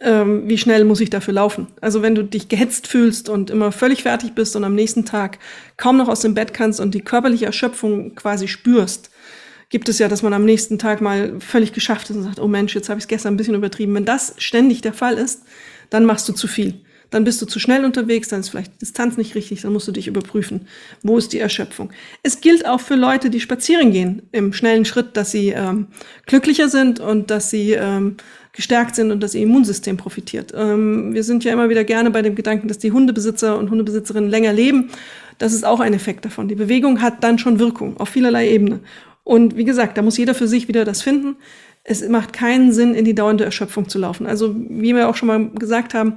[0.00, 1.68] ähm, wie schnell muss ich dafür laufen.
[1.80, 5.38] Also wenn du dich gehetzt fühlst und immer völlig fertig bist und am nächsten Tag
[5.76, 9.10] kaum noch aus dem Bett kannst und die körperliche Erschöpfung quasi spürst,
[9.70, 12.48] gibt es ja, dass man am nächsten Tag mal völlig geschafft ist und sagt, oh
[12.48, 13.94] Mensch, jetzt habe ich es gestern ein bisschen übertrieben.
[13.94, 15.42] Wenn das ständig der Fall ist,
[15.90, 18.78] dann machst du zu viel dann bist du zu schnell unterwegs, dann ist vielleicht die
[18.78, 20.62] Distanz nicht richtig, dann musst du dich überprüfen,
[21.02, 21.90] wo ist die Erschöpfung.
[22.22, 25.88] Es gilt auch für Leute, die spazieren gehen im schnellen Schritt, dass sie ähm,
[26.26, 28.16] glücklicher sind und dass sie ähm,
[28.52, 30.52] gestärkt sind und dass ihr Immunsystem profitiert.
[30.54, 34.28] Ähm, wir sind ja immer wieder gerne bei dem Gedanken, dass die Hundebesitzer und Hundebesitzerinnen
[34.28, 34.90] länger leben.
[35.38, 36.48] Das ist auch ein Effekt davon.
[36.48, 38.80] Die Bewegung hat dann schon Wirkung auf vielerlei Ebene.
[39.22, 41.36] Und wie gesagt, da muss jeder für sich wieder das finden.
[41.84, 44.26] Es macht keinen Sinn, in die dauernde Erschöpfung zu laufen.
[44.26, 46.14] Also, wie wir auch schon mal gesagt haben,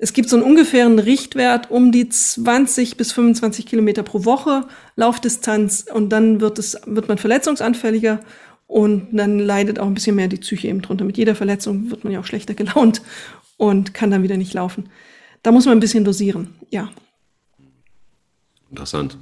[0.00, 5.86] es gibt so einen ungefähren Richtwert um die 20 bis 25 Kilometer pro Woche Laufdistanz
[5.92, 8.20] und dann wird, es, wird man verletzungsanfälliger
[8.68, 11.04] und dann leidet auch ein bisschen mehr die Psyche eben drunter.
[11.04, 13.02] Mit jeder Verletzung wird man ja auch schlechter gelaunt
[13.56, 14.88] und kann dann wieder nicht laufen.
[15.42, 16.90] Da muss man ein bisschen dosieren, ja.
[18.70, 19.18] Interessant.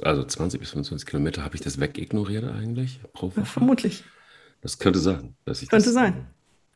[0.00, 3.40] Also 20 bis 25 Kilometer, habe ich das wegignoriert eigentlich pro Woche?
[3.40, 4.04] Ja, vermutlich.
[4.62, 5.34] Das könnte sein.
[5.44, 6.26] Dass ich könnte das, sein.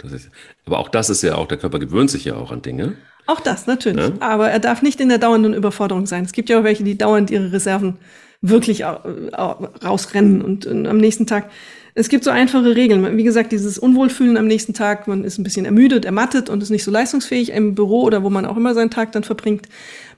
[0.05, 0.31] Ist,
[0.67, 2.97] aber auch das ist ja auch, der Körper gewöhnt sich ja auch an Dinge.
[3.27, 4.09] Auch das, natürlich.
[4.09, 4.15] Ja?
[4.21, 6.25] Aber er darf nicht in der dauernden Überforderung sein.
[6.25, 7.99] Es gibt ja auch welche, die dauernd ihre Reserven
[8.43, 11.51] wirklich rausrennen und, und am nächsten Tag.
[11.95, 13.17] Es gibt so einfache Regeln.
[13.17, 16.71] Wie gesagt, dieses Unwohlfühlen am nächsten Tag, man ist ein bisschen ermüdet, ermattet und ist
[16.71, 19.69] nicht so leistungsfähig im Büro oder wo man auch immer seinen Tag dann verbringt.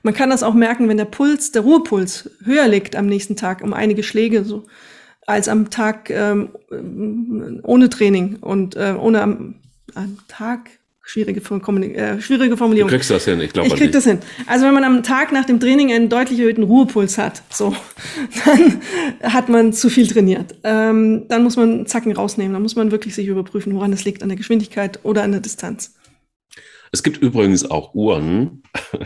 [0.03, 3.61] Man kann das auch merken, wenn der Puls, der Ruhepuls höher liegt am nächsten Tag
[3.61, 4.65] um einige Schläge, so
[5.25, 6.49] als am Tag ähm,
[7.63, 9.53] ohne Training und äh, ohne
[9.95, 10.69] am Tag
[11.05, 12.89] Schwierige, äh, schwierige Formulierung.
[12.89, 14.19] Du kriegst das hin, ich glaube Ich krieg das hin.
[14.47, 17.75] Also wenn man am Tag nach dem Training einen deutlich erhöhten Ruhepuls hat, so,
[18.45, 18.81] dann
[19.21, 20.55] hat man zu viel trainiert.
[20.63, 22.53] Ähm, dann muss man Zacken rausnehmen.
[22.53, 25.41] Dann muss man wirklich sich überprüfen, woran es liegt, an der Geschwindigkeit oder an der
[25.41, 25.93] Distanz.
[26.93, 28.61] Es gibt übrigens auch Uhren,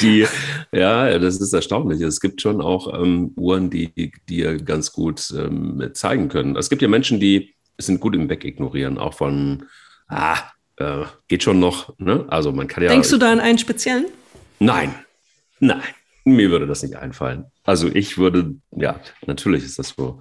[0.00, 0.26] die,
[0.72, 2.00] ja, das ist erstaunlich.
[2.00, 6.56] Es gibt schon auch ähm, Uhren, die dir ganz gut ähm, zeigen können.
[6.56, 9.66] Es gibt ja Menschen, die sind gut im Wegignorieren, auch von,
[10.08, 10.38] ah,
[10.76, 11.98] äh, geht schon noch.
[11.98, 12.26] Ne?
[12.28, 12.90] Also man kann ja.
[12.90, 14.06] Denkst du da an einen speziellen?
[14.58, 14.94] Nein,
[15.60, 15.82] nein,
[16.24, 17.46] mir würde das nicht einfallen.
[17.64, 20.20] Also ich würde, ja, natürlich ist das so,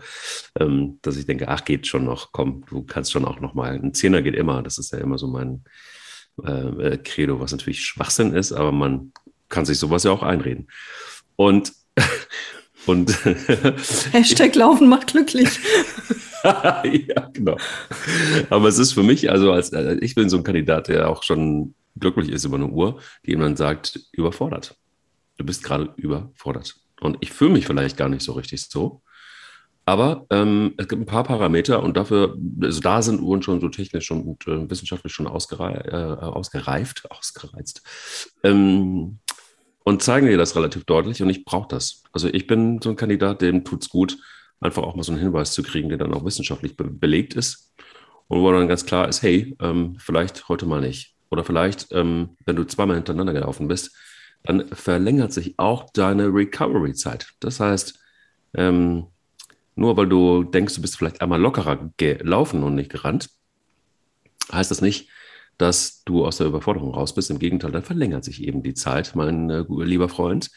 [0.59, 3.73] ähm, dass ich denke, ach, geht schon noch, komm, du kannst schon auch noch mal.
[3.73, 5.63] Ein Zehner geht immer, das ist ja immer so mein
[6.43, 9.11] äh, Credo, was natürlich Schwachsinn ist, aber man
[9.49, 10.67] kann sich sowas ja auch einreden.
[11.35, 11.73] Und
[12.85, 13.23] und
[14.11, 15.47] Hashtag Laufen macht glücklich.
[17.07, 17.57] ja, genau.
[18.49, 21.23] Aber es ist für mich, also als äh, ich bin so ein Kandidat, der auch
[21.23, 24.75] schon glücklich ist über eine Uhr, die ihm dann sagt, überfordert.
[25.37, 26.75] Du bist gerade überfordert.
[27.01, 29.01] Und ich fühle mich vielleicht gar nicht so richtig so.
[29.85, 33.67] Aber ähm, es gibt ein paar Parameter und dafür, also da sind Uhren schon so
[33.67, 37.81] technisch und äh, wissenschaftlich schon ausgerei äh, ausgereift, ausgereizt.
[38.43, 39.19] Ähm,
[39.83, 42.03] und zeigen dir das relativ deutlich und ich brauche das.
[42.13, 44.17] Also ich bin so ein Kandidat, dem tut es gut,
[44.59, 47.73] einfach auch mal so einen Hinweis zu kriegen, der dann auch wissenschaftlich be belegt ist
[48.27, 51.15] und wo dann ganz klar ist, hey, ähm, vielleicht heute mal nicht.
[51.29, 53.95] Oder vielleicht, ähm, wenn du zweimal hintereinander gelaufen bist,
[54.43, 57.33] dann verlängert sich auch deine Recovery-Zeit.
[57.39, 57.99] Das heißt,
[58.55, 59.07] ähm,
[59.75, 63.29] nur weil du denkst, du bist vielleicht einmal lockerer gelaufen und nicht gerannt,
[64.51, 65.09] heißt das nicht,
[65.57, 67.29] dass du aus der Überforderung raus bist.
[67.29, 70.51] Im Gegenteil, dann verlängert sich eben die Zeit, mein äh, lieber Freund,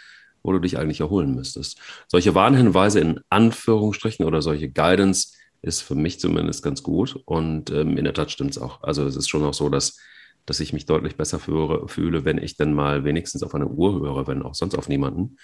[0.46, 1.78] wo du dich eigentlich erholen müsstest.
[2.08, 5.32] Solche Warnhinweise in Anführungsstrichen oder solche Guidance
[5.62, 7.20] ist für mich zumindest ganz gut.
[7.24, 8.82] Und ähm, in der Tat stimmt es auch.
[8.82, 9.98] Also es ist schon auch so, dass,
[10.46, 14.00] dass ich mich deutlich besser fühle, fühle, wenn ich dann mal wenigstens auf eine Uhr
[14.00, 15.36] höre, wenn auch sonst auf niemanden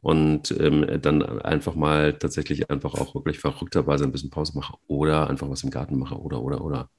[0.00, 5.28] und ähm, dann einfach mal tatsächlich einfach auch wirklich verrückterweise ein bisschen Pause mache oder
[5.28, 6.90] einfach was im Garten mache oder, oder, oder.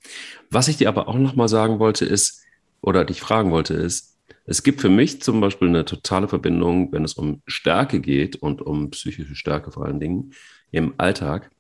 [0.50, 2.44] Was ich dir aber auch nochmal sagen wollte ist,
[2.82, 4.09] oder dich fragen wollte ist,
[4.50, 8.64] es gibt für mich zum Beispiel eine totale Verbindung, wenn es um Stärke geht und
[8.64, 10.34] um psychische Stärke vor allen Dingen
[10.72, 11.52] im Alltag,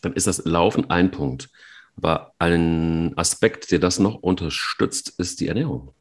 [0.00, 1.50] dann ist das Laufen ein Punkt.
[1.96, 5.92] Aber ein Aspekt, der das noch unterstützt, ist die Ernährung.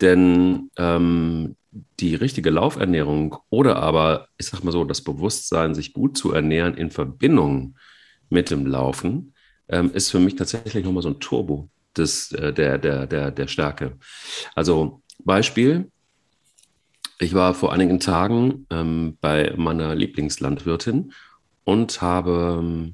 [0.00, 1.56] Denn ähm,
[2.00, 6.78] die richtige Laufernährung oder aber, ich sag mal so, das Bewusstsein, sich gut zu ernähren
[6.78, 7.76] in Verbindung
[8.30, 9.34] mit dem Laufen,
[9.68, 13.46] ähm, ist für mich tatsächlich nochmal so ein Turbo des, äh, der, der, der, der
[13.48, 13.98] Stärke.
[14.54, 15.90] Also Beispiel,
[17.18, 21.12] ich war vor einigen Tagen ähm, bei meiner Lieblingslandwirtin
[21.64, 22.92] und habe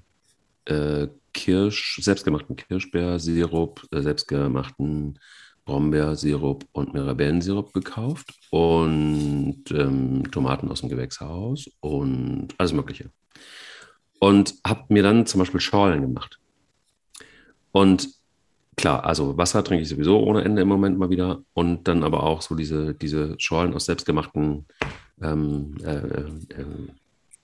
[0.65, 5.19] äh, Kirsch, selbstgemachten Kirschbeersirup, äh, selbstgemachten
[5.65, 13.11] Brombeersirup und Mirabellensirup gekauft und ähm, Tomaten aus dem Gewächshaus und alles Mögliche.
[14.19, 16.39] Und habe mir dann zum Beispiel Schorlen gemacht.
[17.73, 18.09] Und
[18.77, 21.43] klar, also Wasser trinke ich sowieso ohne Ende im Moment mal wieder.
[21.55, 24.67] Und dann aber auch so diese, diese Schorlen aus selbstgemachten,
[25.23, 26.67] ähm, äh, äh,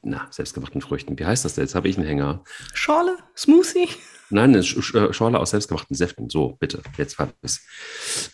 [0.02, 1.18] na, selbstgemachten Früchten.
[1.18, 1.64] Wie heißt das denn?
[1.64, 2.42] Jetzt habe ich einen Hänger.
[2.74, 3.16] Schorle?
[3.36, 3.88] Smoothie?
[4.30, 6.28] Nein, eine äh, Schorle aus selbstgemachten Säften.
[6.28, 7.60] So, bitte, jetzt war es.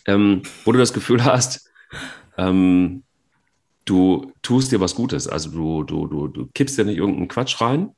[0.05, 1.69] Ähm, wo du das Gefühl hast,
[2.37, 3.03] ähm,
[3.85, 5.27] du tust dir was Gutes.
[5.27, 7.95] Also du, du, du, du kippst dir nicht irgendeinen Quatsch rein,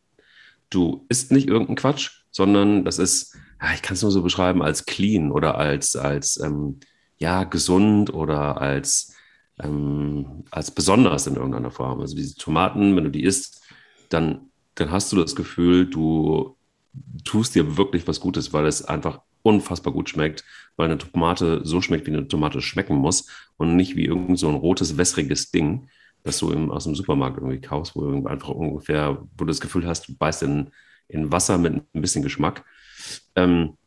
[0.70, 3.38] du isst nicht irgendeinen Quatsch, sondern das ist,
[3.74, 6.80] ich kann es nur so beschreiben, als clean oder als, als ähm,
[7.17, 9.15] ja, gesund oder als,
[9.62, 12.02] ähm, als besonders in irgendeiner Form.
[12.02, 13.62] Also diese Tomaten, wenn du die isst,
[14.10, 16.58] dann, dann hast du das Gefühl, du
[17.24, 20.43] tust dir wirklich was Gutes, weil es einfach unfassbar gut schmeckt,
[20.76, 24.50] weil eine Tomate so schmeckt, wie eine Tomate schmecken muss und nicht wie irgend so
[24.50, 25.89] ein rotes, wässriges Ding,
[26.24, 29.62] das du im, aus dem Supermarkt irgendwie kaufst, wo du einfach ungefähr, wo du das
[29.62, 30.71] Gefühl hast, du beißt in,
[31.08, 32.63] in Wasser mit ein bisschen Geschmack.
[33.36, 33.78] Ähm,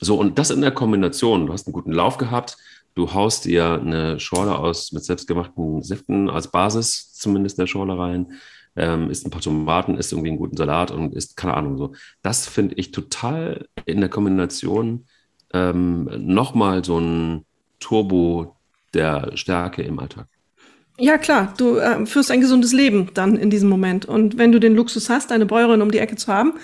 [0.00, 2.56] so, und das in der Kombination, du hast einen guten Lauf gehabt,
[2.94, 8.32] du haust dir eine Schorle aus mit selbstgemachten Säften als Basis zumindest der Schorle rein,
[8.74, 11.92] ähm, isst ein paar Tomaten, isst irgendwie einen guten Salat und isst, keine Ahnung, so.
[12.22, 15.06] Das finde ich total in der Kombination
[15.52, 17.44] ähm, nochmal so ein
[17.80, 18.56] Turbo
[18.94, 20.26] der Stärke im Alltag.
[20.98, 24.04] Ja, klar, du äh, führst ein gesundes Leben dann in diesem Moment.
[24.04, 26.54] Und wenn du den Luxus hast, eine Bäuerin um die Ecke zu haben,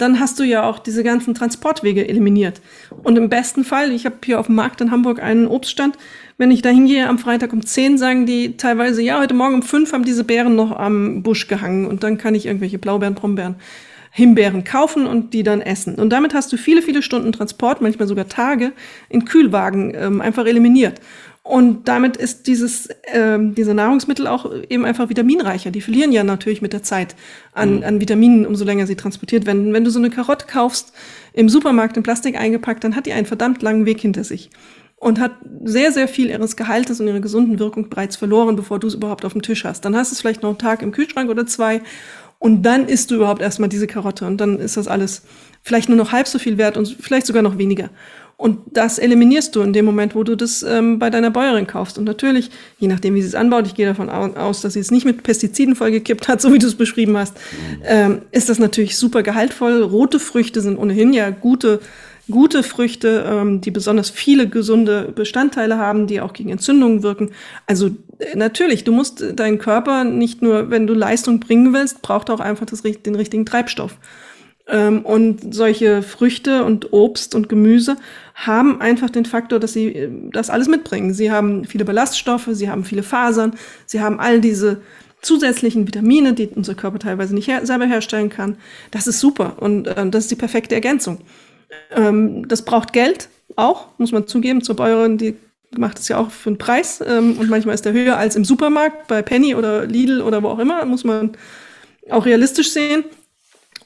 [0.00, 2.60] dann hast du ja auch diese ganzen Transportwege eliminiert.
[3.02, 5.96] Und im besten Fall, ich habe hier auf dem Markt in Hamburg einen Obststand,
[6.38, 9.62] wenn ich da hingehe am Freitag um 10, sagen die teilweise, ja, heute Morgen um
[9.62, 13.56] 5 haben diese Beeren noch am Busch gehangen und dann kann ich irgendwelche Blaubeeren, Brombeeren
[14.12, 15.94] Himbeeren kaufen und die dann essen.
[15.94, 18.72] Und damit hast du viele, viele Stunden Transport, manchmal sogar Tage,
[19.08, 21.00] in Kühlwagen ähm, einfach eliminiert.
[21.50, 25.72] Und damit ist dieses, ähm, diese Nahrungsmittel auch eben einfach vitaminreicher.
[25.72, 27.16] Die verlieren ja natürlich mit der Zeit
[27.52, 27.82] an, mhm.
[27.82, 29.72] an Vitaminen, umso länger sie transportiert werden.
[29.72, 30.92] Wenn du so eine Karotte kaufst,
[31.32, 34.50] im Supermarkt in Plastik eingepackt, dann hat die einen verdammt langen Weg hinter sich
[34.94, 35.32] und hat
[35.64, 39.24] sehr, sehr viel ihres Gehaltes und ihrer gesunden Wirkung bereits verloren, bevor du es überhaupt
[39.24, 39.84] auf dem Tisch hast.
[39.84, 41.82] Dann hast du es vielleicht noch einen Tag im Kühlschrank oder zwei
[42.38, 45.22] und dann isst du überhaupt erstmal diese Karotte und dann ist das alles
[45.62, 47.90] vielleicht nur noch halb so viel wert und vielleicht sogar noch weniger.
[48.40, 51.98] Und das eliminierst du in dem Moment, wo du das ähm, bei deiner Bäuerin kaufst.
[51.98, 54.90] Und natürlich, je nachdem, wie sie es anbaut, ich gehe davon aus, dass sie es
[54.90, 57.36] nicht mit Pestiziden vollgekippt hat, so wie du es beschrieben hast,
[57.84, 59.82] ähm, ist das natürlich super gehaltvoll.
[59.82, 61.80] Rote Früchte sind ohnehin ja gute,
[62.30, 67.32] gute Früchte, ähm, die besonders viele gesunde Bestandteile haben, die auch gegen Entzündungen wirken.
[67.66, 67.88] Also
[68.20, 72.40] äh, natürlich, du musst deinen Körper nicht nur, wenn du Leistung bringen willst, braucht auch
[72.40, 73.98] einfach das, den richtigen Treibstoff.
[74.70, 77.96] Ähm, und solche Früchte und Obst und Gemüse
[78.34, 81.12] haben einfach den Faktor, dass sie äh, das alles mitbringen.
[81.12, 83.54] Sie haben viele Ballaststoffe, sie haben viele Fasern,
[83.86, 84.80] sie haben all diese
[85.22, 88.56] zusätzlichen Vitamine, die unser Körper teilweise nicht her selber herstellen kann.
[88.90, 91.18] Das ist super und äh, das ist die perfekte Ergänzung.
[91.90, 95.36] Ähm, das braucht Geld auch, muss man zugeben, zur Bäuerin, die
[95.76, 98.44] macht es ja auch für einen Preis ähm, und manchmal ist der höher als im
[98.44, 101.32] Supermarkt, bei Penny oder Lidl oder wo auch immer, muss man
[102.08, 103.04] auch realistisch sehen.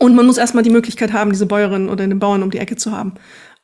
[0.05, 2.77] Und man muss erstmal die Möglichkeit haben, diese Bäuerin oder den Bauern um die Ecke
[2.77, 3.15] zu haben.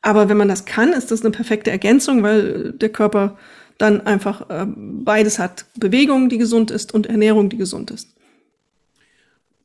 [0.01, 3.37] Aber wenn man das kann, ist das eine perfekte Ergänzung, weil der Körper
[3.77, 5.67] dann einfach äh, beides hat.
[5.79, 8.17] Bewegung, die gesund ist und Ernährung, die gesund ist.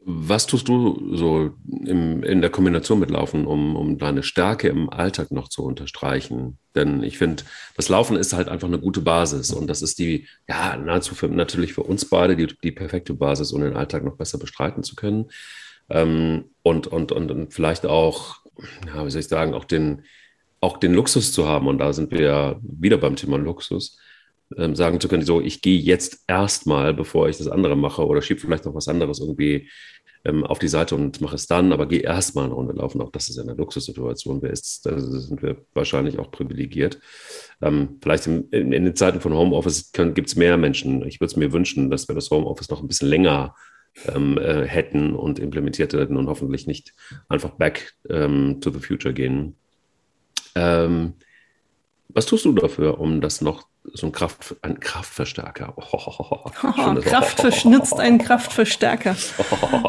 [0.04, 1.52] Was tust du so
[1.86, 6.58] im, in der Kombination mit Laufen, um, um deine Stärke im Alltag noch zu unterstreichen?
[6.76, 7.44] Denn ich finde,
[7.78, 11.30] das Laufen ist halt einfach eine gute Basis und das ist die, ja, nahezu für,
[11.30, 14.96] natürlich für uns beide die, die perfekte Basis, um den Alltag noch besser bestreiten zu
[14.96, 15.28] können.
[15.90, 18.38] Ähm, und, und, und, und vielleicht auch,
[18.88, 20.04] ja, wie soll ich sagen, auch den,
[20.62, 24.00] auch den Luxus zu haben, und da sind wir ja wieder beim Thema Luxus,
[24.58, 28.22] ähm, sagen zu können, so, ich gehe jetzt erstmal, bevor ich das andere mache, oder
[28.22, 29.70] schiebe vielleicht noch was anderes irgendwie
[30.26, 33.02] ähm, auf die Seite und mache es dann, aber gehe erstmal eine Runde laufen.
[33.02, 34.42] Auch das ist eine Luxussituation.
[34.42, 37.00] Wer ist, da sind wir wahrscheinlich auch privilegiert.
[37.62, 41.06] Ähm, vielleicht in, in, in, den Zeiten von Homeoffice gibt es mehr Menschen.
[41.06, 43.56] Ich würde es mir wünschen, dass wir das Homeoffice noch ein bisschen länger
[44.08, 46.94] ähm, äh, hätten und implementiert hätten und hoffentlich nicht
[47.30, 49.56] einfach back ähm, to the future gehen.
[50.56, 51.14] Ähm,
[52.10, 55.76] was tust du dafür, um das noch so ein Kraft, ein Kraftverstärker.
[55.96, 59.16] Oh, oh, oh, Kraft verschnitzt einen Kraftverstärker.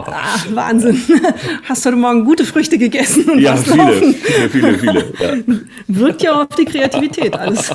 [0.06, 1.00] Ah, Wahnsinn.
[1.64, 5.56] Hast heute Morgen gute Früchte gegessen und ja, viele, viele, viele, viele, ja.
[5.88, 7.72] Wirkt ja auf die Kreativität alles.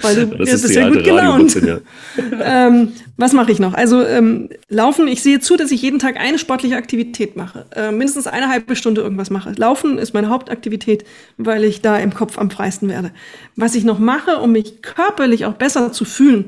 [0.00, 1.54] Weil du das ist, bist ja gut gelaunt.
[1.54, 1.78] Ja.
[2.66, 3.74] ähm, was mache ich noch?
[3.74, 7.66] Also ähm, Laufen, ich sehe zu, dass ich jeden Tag eine sportliche Aktivität mache.
[7.74, 9.52] Äh, mindestens eine halbe Stunde irgendwas mache.
[9.56, 11.04] Laufen ist meine Hauptaktivität,
[11.36, 13.12] weil ich da im Kopf am freisten werde.
[13.56, 16.46] Was ich noch mache, um mich körperlich auch besser zu fühlen,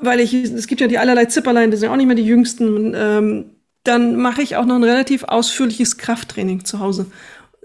[0.00, 2.26] weil ich, es gibt ja die allerlei Zipperlein, das sind ja auch nicht mehr die
[2.26, 3.44] jüngsten, ähm,
[3.84, 7.06] dann mache ich auch noch ein relativ ausführliches Krafttraining zu Hause.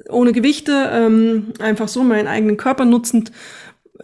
[0.10, 3.32] Ohne Gewichte, ähm, einfach so meinen eigenen Körper nutzend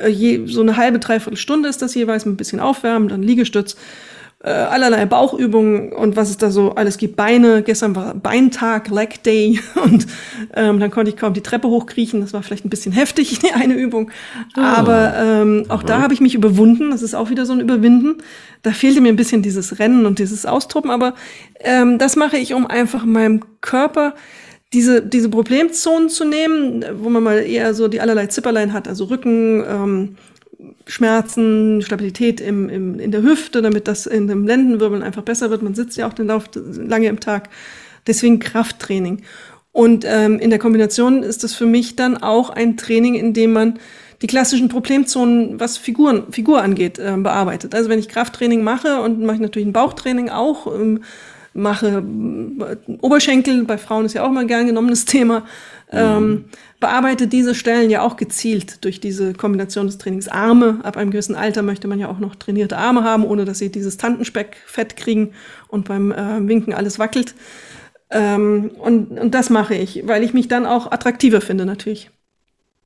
[0.05, 3.75] je, so eine halbe, dreiviertel Stunde ist das jeweils, mit ein bisschen Aufwärmen, dann Liegestütz,
[4.43, 7.15] äh, allerlei Bauchübungen und was es da so alles gibt.
[7.15, 10.05] Beine, gestern war Beintag, Leg Day und
[10.55, 12.21] ähm, dann konnte ich kaum die Treppe hochkriechen.
[12.21, 14.11] Das war vielleicht ein bisschen heftig, die eine Übung.
[14.55, 14.61] Oh.
[14.61, 16.91] Aber ähm, auch da habe ich mich überwunden.
[16.91, 18.17] Das ist auch wieder so ein Überwinden.
[18.61, 21.15] Da fehlte mir ein bisschen dieses Rennen und dieses Austoben, aber
[21.59, 24.13] ähm, das mache ich, um einfach meinem Körper
[24.73, 29.05] diese, diese Problemzonen zu nehmen, wo man mal eher so die allerlei Zipperlein hat, also
[29.05, 30.15] Rücken, ähm,
[30.85, 35.61] Schmerzen, Stabilität im, im, in der Hüfte, damit das in dem Lendenwirbeln einfach besser wird.
[35.61, 37.49] Man sitzt ja auch den Lauf lange im Tag.
[38.07, 39.23] Deswegen Krafttraining.
[39.71, 43.53] Und ähm, in der Kombination ist das für mich dann auch ein Training, in dem
[43.53, 43.79] man
[44.21, 47.75] die klassischen Problemzonen, was Figuren, Figur angeht, äh, bearbeitet.
[47.75, 51.03] Also wenn ich Krafttraining mache und mache ich natürlich ein Bauchtraining auch, ähm,
[51.57, 52.03] mache
[53.01, 55.43] Oberschenkel, bei Frauen ist ja auch mal gern genommenes Thema,
[55.91, 56.45] ähm, mhm.
[56.79, 60.27] bearbeite diese Stellen ja auch gezielt durch diese Kombination des Trainings.
[60.27, 63.59] Arme, ab einem gewissen Alter möchte man ja auch noch trainierte Arme haben, ohne dass
[63.59, 65.33] sie dieses Tantenspeckfett kriegen
[65.67, 67.33] und beim äh, Winken alles wackelt.
[68.11, 72.11] Ähm, und, und das mache ich, weil ich mich dann auch attraktiver finde natürlich.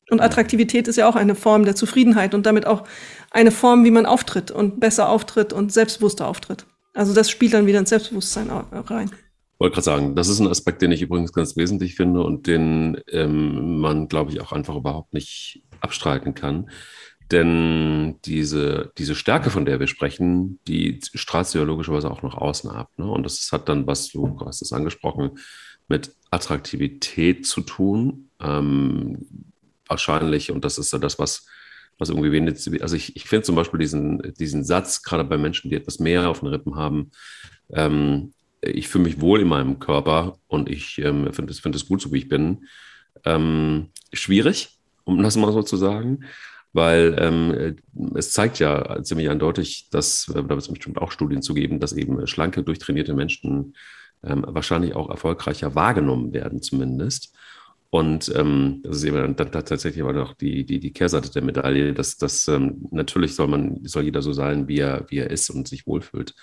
[0.09, 2.83] Und Attraktivität ist ja auch eine Form der Zufriedenheit und damit auch
[3.31, 6.65] eine Form, wie man auftritt und besser auftritt und selbstbewusster auftritt.
[6.93, 9.09] Also das spielt dann wieder ins Selbstbewusstsein rein.
[9.09, 12.47] Ich wollte gerade sagen, das ist ein Aspekt, den ich übrigens ganz wesentlich finde und
[12.47, 16.69] den ähm, man, glaube ich, auch einfach überhaupt nicht abstreiten kann.
[17.31, 22.35] denn diese, diese Stärke, von der wir sprechen, die strahlt sie ja logischerweise auch nach
[22.35, 22.91] außen ab.
[22.97, 23.05] Ne?
[23.05, 25.39] Und das hat dann, was du hast es angesprochen,
[25.87, 28.29] mit Attraktivität zu tun.
[28.41, 29.27] Ähm,
[29.87, 31.45] wahrscheinlich, und das ist ja das, was,
[32.01, 35.69] was irgendwie wenig, also ich, ich finde zum Beispiel diesen, diesen Satz, gerade bei Menschen,
[35.69, 37.11] die etwas mehr auf den Rippen haben,
[37.73, 42.01] ähm, ich fühle mich wohl in meinem Körper und ich ähm, finde es find gut,
[42.01, 42.65] so wie ich bin,
[43.25, 46.25] ähm, schwierig, um das mal so zu sagen
[46.73, 47.75] weil ähm,
[48.15, 51.93] es zeigt ja ziemlich eindeutig, dass, da wird es bestimmt auch Studien zu geben, dass
[51.93, 53.75] eben schlanke, durchtrainierte Menschen
[54.23, 57.35] ähm, wahrscheinlich auch erfolgreicher wahrgenommen werden, zumindest.
[57.91, 61.93] Und ähm, das ist eben dann, tatsächlich aber noch die, die, die Kehrseite der Medaille,
[61.93, 65.49] dass, dass ähm, natürlich soll man, soll jeder so sein, wie er, wie er ist
[65.49, 66.33] und sich wohlfühlt.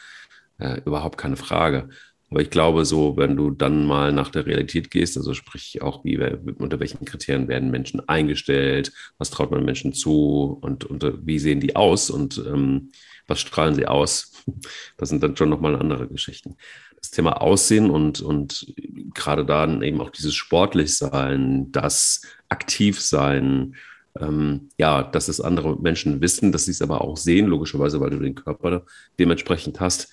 [0.58, 1.88] Äh, überhaupt keine Frage.
[2.30, 6.04] Aber ich glaube, so, wenn du dann mal nach der Realität gehst, also sprich auch,
[6.04, 6.18] wie,
[6.58, 11.60] unter welchen Kriterien werden Menschen eingestellt, was traut man Menschen zu und, und wie sehen
[11.60, 12.90] die aus und ähm,
[13.26, 14.44] was strahlen sie aus,
[14.98, 16.56] das sind dann schon nochmal andere Geschichten.
[17.00, 18.74] Das Thema Aussehen und, und
[19.14, 23.76] gerade dann eben auch dieses Sportlichsein, das Aktivsein,
[24.18, 28.10] ähm, ja, dass es andere Menschen wissen, dass sie es aber auch sehen, logischerweise, weil
[28.10, 28.84] du den Körper
[29.18, 30.08] dementsprechend hast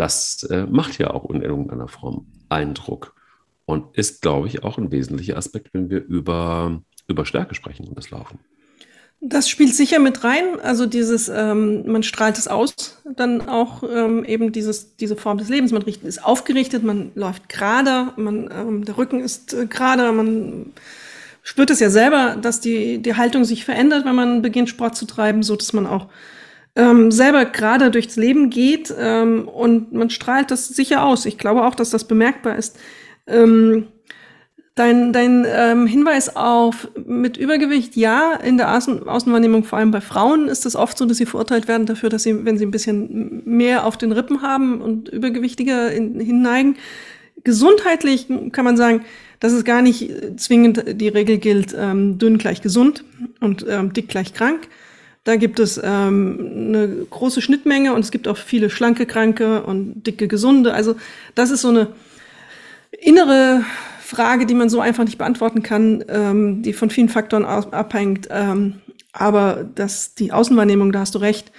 [0.00, 3.14] das äh, macht ja auch in irgendeiner Form Eindruck
[3.66, 7.98] und ist, glaube ich, auch ein wesentlicher Aspekt, wenn wir über, über Stärke sprechen und
[7.98, 8.38] das Laufen.
[9.22, 10.58] Das spielt sicher mit rein.
[10.62, 15.50] Also dieses, ähm, man strahlt es aus, dann auch ähm, eben dieses, diese Form des
[15.50, 15.72] Lebens.
[15.72, 20.72] Man ist aufgerichtet, man läuft gerade, man, ähm, der Rücken ist äh, gerade, man
[21.42, 25.04] spürt es ja selber, dass die, die Haltung sich verändert, wenn man beginnt, Sport zu
[25.04, 26.06] treiben, so dass man auch
[26.74, 31.26] ähm, selber gerade durchs Leben geht ähm, und man strahlt das sicher aus.
[31.26, 32.78] Ich glaube auch, dass das bemerkbar ist.
[33.26, 33.88] Ähm,
[34.80, 40.00] dein dein ähm, Hinweis auf mit Übergewicht, ja, in der Außen Außenwahrnehmung, vor allem bei
[40.00, 42.70] Frauen, ist es oft so, dass sie verurteilt werden dafür, dass sie, wenn sie ein
[42.70, 46.76] bisschen mehr auf den Rippen haben und übergewichtiger in, hinneigen.
[47.44, 49.04] Gesundheitlich kann man sagen,
[49.38, 53.04] dass es gar nicht zwingend die Regel gilt, ähm, dünn gleich gesund
[53.40, 54.68] und ähm, dick gleich krank
[55.24, 60.06] da gibt es ähm, eine große Schnittmenge und es gibt auch viele schlanke Kranke und
[60.06, 60.72] dicke Gesunde.
[60.72, 60.96] Also
[61.34, 61.88] das ist so eine
[62.98, 63.64] innere
[64.10, 68.28] Frage, die man so einfach nicht beantworten kann, ähm, die von vielen Faktoren abhängt.
[68.30, 68.80] Ähm,
[69.12, 71.52] aber dass die Außenwahrnehmung, da hast du recht,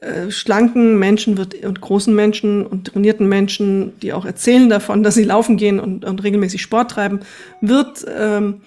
[0.00, 5.14] äh, schlanken Menschen wird und großen Menschen und trainierten Menschen, die auch erzählen davon, dass
[5.14, 7.20] sie laufen gehen und, und regelmäßig Sport treiben,
[7.60, 8.60] wird ähm,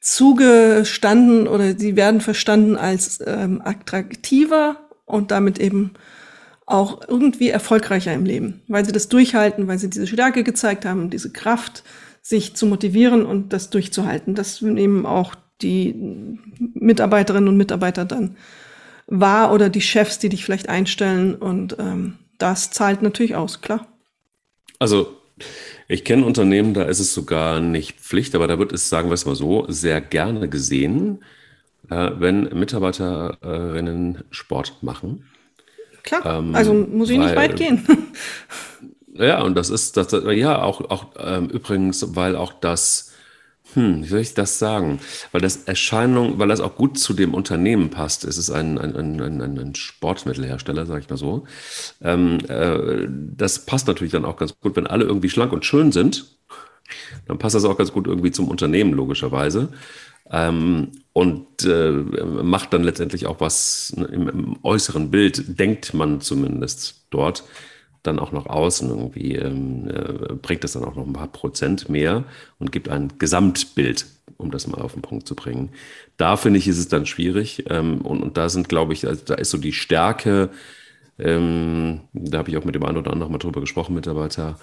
[0.00, 5.92] zugestanden oder sie werden verstanden als ähm, attraktiver und damit eben
[6.66, 11.10] auch irgendwie erfolgreicher im Leben, weil sie das durchhalten, weil sie diese Stärke gezeigt haben,
[11.10, 11.84] diese Kraft,
[12.28, 14.34] sich zu motivieren und das durchzuhalten.
[14.34, 15.94] Das nehmen auch die
[16.74, 18.36] Mitarbeiterinnen und Mitarbeiter dann
[19.06, 23.86] wahr oder die Chefs, die dich vielleicht einstellen und ähm, das zahlt natürlich aus, klar.
[24.80, 25.16] Also
[25.86, 29.14] ich kenne Unternehmen, da ist es sogar nicht Pflicht, aber da wird es, sagen wir
[29.14, 31.22] es mal so, sehr gerne gesehen,
[31.90, 35.28] äh, wenn Mitarbeiterinnen Sport machen.
[36.02, 37.86] Klar, ähm, also muss ich weil, nicht weit gehen.
[39.18, 43.12] ja, und das ist, das, ja, auch, auch ähm, übrigens, weil auch das
[43.74, 45.00] hm, wie soll ich das sagen?
[45.32, 48.24] Weil das Erscheinung, weil das auch gut zu dem Unternehmen passt.
[48.24, 51.44] Es ist ein, ein, ein, ein Sportmittelhersteller, sage ich mal so.
[52.00, 55.90] Ähm, äh, das passt natürlich dann auch ganz gut, wenn alle irgendwie schlank und schön
[55.92, 56.36] sind.
[57.26, 59.70] Dann passt das auch ganz gut irgendwie zum Unternehmen, logischerweise.
[60.30, 67.06] Ähm, und äh, macht dann letztendlich auch was im, im äußeren Bild, denkt man zumindest
[67.10, 67.44] dort
[68.06, 71.88] dann auch nach außen irgendwie, ähm, äh, bringt es dann auch noch ein paar Prozent
[71.88, 72.24] mehr
[72.58, 75.70] und gibt ein Gesamtbild, um das mal auf den Punkt zu bringen.
[76.16, 79.24] Da finde ich, ist es dann schwierig ähm, und, und da sind, glaube ich, also
[79.24, 80.50] da ist so die Stärke,
[81.18, 84.58] ähm, da habe ich auch mit dem einen oder anderen mal drüber gesprochen, Mitarbeiter,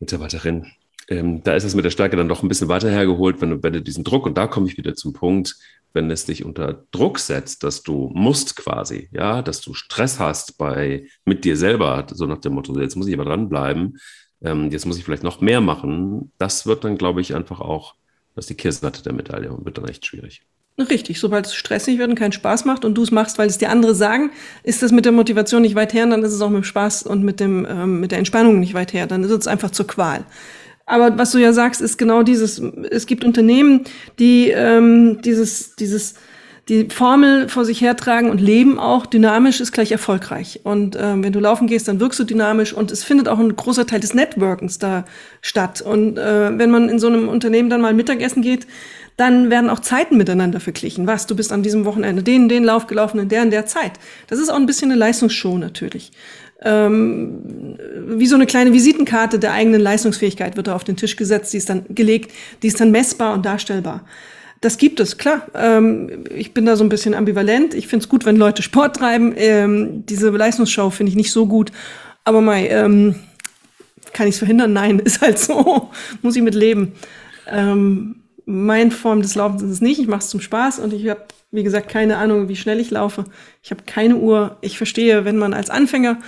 [0.00, 0.66] Mitarbeiterin.
[1.08, 3.62] Ähm, da ist es mit der Stärke dann doch ein bisschen weiter hergeholt, wenn du,
[3.62, 5.56] wenn du diesen Druck, und da komme ich wieder zum Punkt,
[5.92, 10.58] wenn es dich unter Druck setzt, dass du musst quasi, ja, dass du Stress hast
[10.58, 13.98] bei mit dir selber, so nach dem Motto, jetzt muss ich aber dranbleiben,
[14.42, 17.94] ähm, jetzt muss ich vielleicht noch mehr machen, das wird dann, glaube ich, einfach auch,
[18.34, 20.42] das ist die Kehrseite der Medaille und wird dann echt schwierig.
[20.78, 23.58] Richtig, sobald es stressig wird und keinen Spaß macht und du es machst, weil es
[23.58, 24.30] dir andere sagen,
[24.62, 26.64] ist das mit der Motivation nicht weit her, und dann ist es auch mit dem
[26.64, 29.70] Spaß und mit, dem, ähm, mit der Entspannung nicht weit her, dann ist es einfach
[29.70, 30.24] zur Qual.
[30.86, 32.60] Aber was du ja sagst, ist genau dieses,
[32.90, 33.84] es gibt Unternehmen,
[34.18, 36.14] die ähm, dieses, dieses
[36.68, 40.60] die Formel vor sich hertragen und leben auch, dynamisch ist gleich erfolgreich.
[40.62, 43.56] Und ähm, wenn du laufen gehst, dann wirkst du dynamisch und es findet auch ein
[43.56, 45.04] großer Teil des Networkens da
[45.40, 45.82] statt.
[45.82, 48.68] Und äh, wenn man in so einem Unternehmen dann mal Mittagessen geht,
[49.16, 51.06] dann werden auch Zeiten miteinander verglichen.
[51.06, 53.92] Was, du bist an diesem Wochenende den, den Lauf gelaufen in der in der Zeit.
[54.28, 56.12] Das ist auch ein bisschen eine Leistungsshow natürlich.
[56.64, 61.52] Ähm, wie so eine kleine Visitenkarte der eigenen Leistungsfähigkeit wird da auf den Tisch gesetzt,
[61.52, 62.32] die ist dann gelegt,
[62.62, 64.04] die ist dann messbar und darstellbar.
[64.62, 65.46] Das gibt es, klar.
[65.54, 67.74] Ähm, ich bin da so ein bisschen ambivalent.
[67.74, 69.34] Ich finde es gut, wenn Leute Sport treiben.
[69.36, 71.72] Ähm, diese Leistungsshow finde ich nicht so gut.
[72.22, 73.16] Aber Mai, ähm,
[74.12, 74.72] kann ich es verhindern?
[74.72, 75.90] Nein, ist halt so.
[76.22, 76.92] Muss ich mit leben.
[77.50, 79.98] Ähm, mein Form des Laufens ist es nicht.
[79.98, 82.90] Ich mache es zum Spaß und ich habe, wie gesagt, keine Ahnung, wie schnell ich
[82.90, 83.24] laufe.
[83.64, 84.58] Ich habe keine Uhr.
[84.60, 86.18] Ich verstehe, wenn man als Anfänger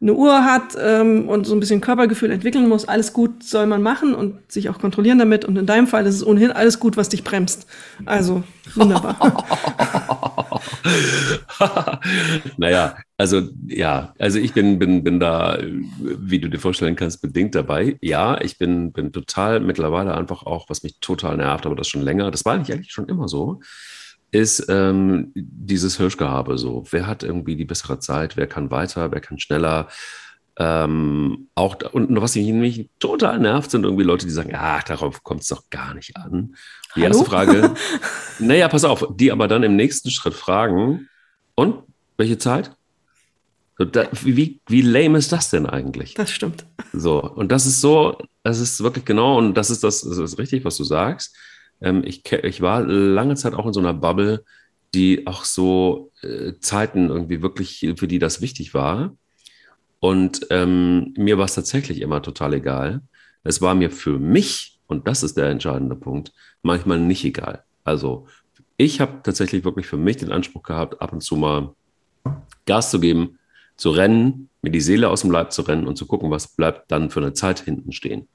[0.00, 3.82] eine Uhr hat ähm, und so ein bisschen Körpergefühl entwickeln muss, alles gut soll man
[3.82, 5.44] machen und sich auch kontrollieren damit.
[5.44, 7.66] Und in deinem Fall ist es ohnehin alles gut, was dich bremst.
[8.06, 8.44] Also
[8.76, 9.44] wunderbar.
[12.58, 15.58] naja, also ja, also ich bin, bin, bin da,
[16.00, 17.98] wie du dir vorstellen kannst, bedingt dabei.
[18.00, 22.02] Ja, ich bin, bin total mittlerweile einfach auch, was mich total nervt, aber das schon
[22.02, 22.30] länger.
[22.30, 23.60] Das war eigentlich schon immer so
[24.30, 26.84] ist ähm, dieses Hirschgehabe so.
[26.90, 28.36] Wer hat irgendwie die bessere Zeit?
[28.36, 29.10] Wer kann weiter?
[29.10, 29.88] Wer kann schneller?
[30.60, 35.42] Ähm, auch und was mich total nervt, sind irgendwie Leute, die sagen, ach, darauf kommt
[35.42, 36.56] es doch gar nicht an.
[36.96, 37.14] Die Hallo?
[37.14, 37.74] erste Frage,
[38.40, 41.08] naja, pass auf, die aber dann im nächsten Schritt fragen,
[41.58, 41.82] und
[42.16, 42.70] welche Zeit?
[43.78, 46.14] So, da, wie, wie lame ist das denn eigentlich?
[46.14, 46.64] Das stimmt.
[46.92, 50.38] So, und das ist so, das ist wirklich genau, und das ist das, das ist
[50.38, 51.34] richtig, was du sagst.
[51.80, 54.44] Ähm, ich, ich war lange Zeit auch in so einer Bubble,
[54.94, 59.14] die auch so äh, Zeiten irgendwie wirklich, für die das wichtig war.
[60.00, 63.02] Und ähm, mir war es tatsächlich immer total egal.
[63.42, 67.64] Es war mir für mich, und das ist der entscheidende Punkt, manchmal nicht egal.
[67.84, 68.26] Also
[68.76, 71.74] ich habe tatsächlich wirklich für mich den Anspruch gehabt, ab und zu mal
[72.64, 73.38] Gas zu geben,
[73.76, 76.90] zu rennen, mir die Seele aus dem Leib zu rennen und zu gucken, was bleibt
[76.90, 78.28] dann für eine Zeit hinten stehen.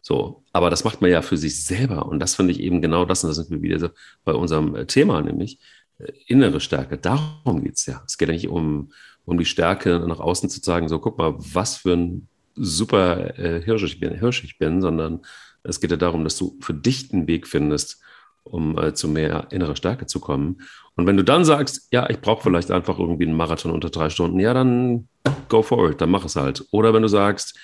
[0.00, 2.06] So, aber das macht man ja für sich selber.
[2.06, 3.92] Und das finde ich eben genau das, und das sind wir wieder
[4.24, 5.58] bei unserem äh, Thema, nämlich
[5.98, 6.98] äh, innere Stärke.
[6.98, 8.02] Darum geht es ja.
[8.06, 8.92] Es geht ja nicht um,
[9.24, 13.62] um die Stärke nach außen zu zeigen, so guck mal, was für ein super äh,
[13.62, 15.20] Hirsch, ich bin, Hirsch ich bin, sondern
[15.62, 18.00] es geht ja darum, dass du für dich einen Weg findest,
[18.44, 20.62] um äh, zu mehr innerer Stärke zu kommen.
[20.96, 24.10] Und wenn du dann sagst, ja, ich brauche vielleicht einfach irgendwie einen Marathon unter drei
[24.10, 25.08] Stunden, ja, dann
[25.48, 26.64] go for it, dann mach es halt.
[26.70, 27.58] Oder wenn du sagst,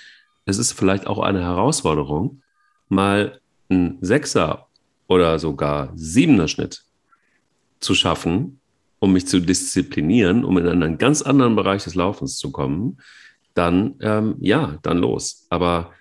[0.44, 2.42] es ist vielleicht auch eine Herausforderung,
[2.88, 4.68] mal einen Sechser
[5.06, 6.84] oder sogar Siebener Schnitt
[7.80, 8.60] zu schaffen,
[8.98, 12.98] um mich zu disziplinieren, um in einen ganz anderen Bereich des Laufens zu kommen,
[13.54, 15.46] dann ähm, ja, dann los.
[15.50, 15.92] Aber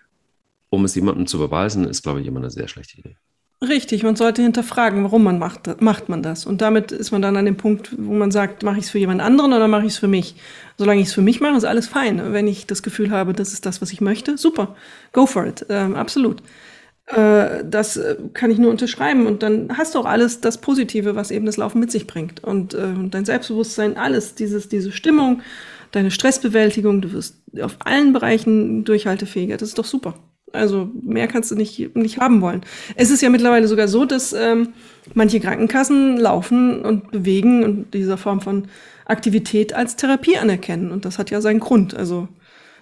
[0.69, 3.17] um es jemandem zu beweisen, ist, glaube ich, immer eine sehr schlechte Idee.
[3.63, 6.45] Richtig, man sollte hinterfragen, warum man macht, macht man das.
[6.45, 8.99] Und damit ist man dann an dem Punkt, wo man sagt, mache ich es für
[8.99, 10.35] jemand anderen oder mache ich es für mich?
[10.77, 12.33] Solange ich es für mich mache, ist alles fein.
[12.33, 14.75] Wenn ich das Gefühl habe, das ist das, was ich möchte, super,
[15.13, 16.43] go for it, ähm, absolut.
[17.05, 19.27] Äh, das äh, kann ich nur unterschreiben.
[19.27, 22.43] Und dann hast du auch alles das Positive, was eben das Laufen mit sich bringt.
[22.43, 25.41] Und äh, dein Selbstbewusstsein, alles, dieses, diese Stimmung,
[25.91, 29.55] deine Stressbewältigung, du wirst auf allen Bereichen durchhaltefähiger.
[29.55, 30.15] Das ist doch super.
[30.53, 32.61] Also mehr kannst du nicht, nicht haben wollen.
[32.95, 34.69] Es ist ja mittlerweile sogar so, dass ähm,
[35.15, 38.67] manche Krankenkassen laufen und bewegen und dieser Form von
[39.05, 40.91] Aktivität als Therapie anerkennen.
[40.91, 41.95] Und das hat ja seinen Grund.
[41.95, 42.27] Also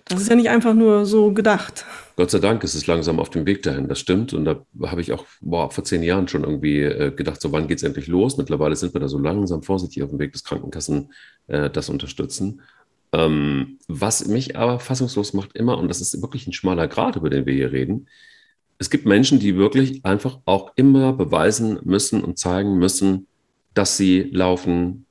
[0.06, 1.86] das ist ja nicht einfach nur so gedacht.
[2.18, 4.34] Gott sei Dank ist es langsam auf dem Weg dahin, das stimmt.
[4.34, 7.68] Und da habe ich auch boah, vor zehn Jahren schon irgendwie äh, gedacht, so wann
[7.68, 8.38] geht es endlich los?
[8.38, 11.14] Mittlerweile sind wir da so langsam vorsichtig auf dem Weg, dass Krankenkassen
[11.48, 12.62] äh, das unterstützen.
[13.14, 17.30] Ähm, was mich aber fassungslos macht immer, und das ist wirklich ein schmaler Grad, über
[17.30, 18.08] den wir hier reden,
[18.78, 23.28] es gibt Menschen, die wirklich einfach auch immer beweisen müssen und zeigen müssen,
[23.76, 25.06] dass sie laufen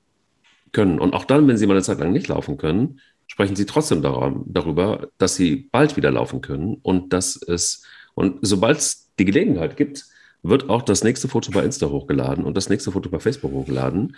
[0.73, 0.99] können.
[0.99, 4.03] Und auch dann, wenn sie mal eine Zeit lang nicht laufen können, sprechen sie trotzdem
[4.03, 7.85] darüber, dass sie bald wieder laufen können und dass es,
[8.15, 10.05] und sobald es die Gelegenheit gibt,
[10.43, 14.17] wird auch das nächste Foto bei Insta hochgeladen und das nächste Foto bei Facebook hochgeladen,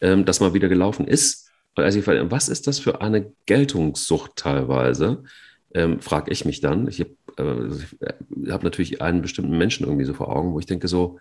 [0.00, 5.24] ähm, dass man wieder gelaufen ist also was ist das für eine Geltungssucht teilweise?
[5.72, 6.86] Ähm, frage ich mich dann.
[6.86, 10.88] Ich habe äh, hab natürlich einen bestimmten Menschen irgendwie so vor Augen, wo ich denke
[10.88, 11.18] so,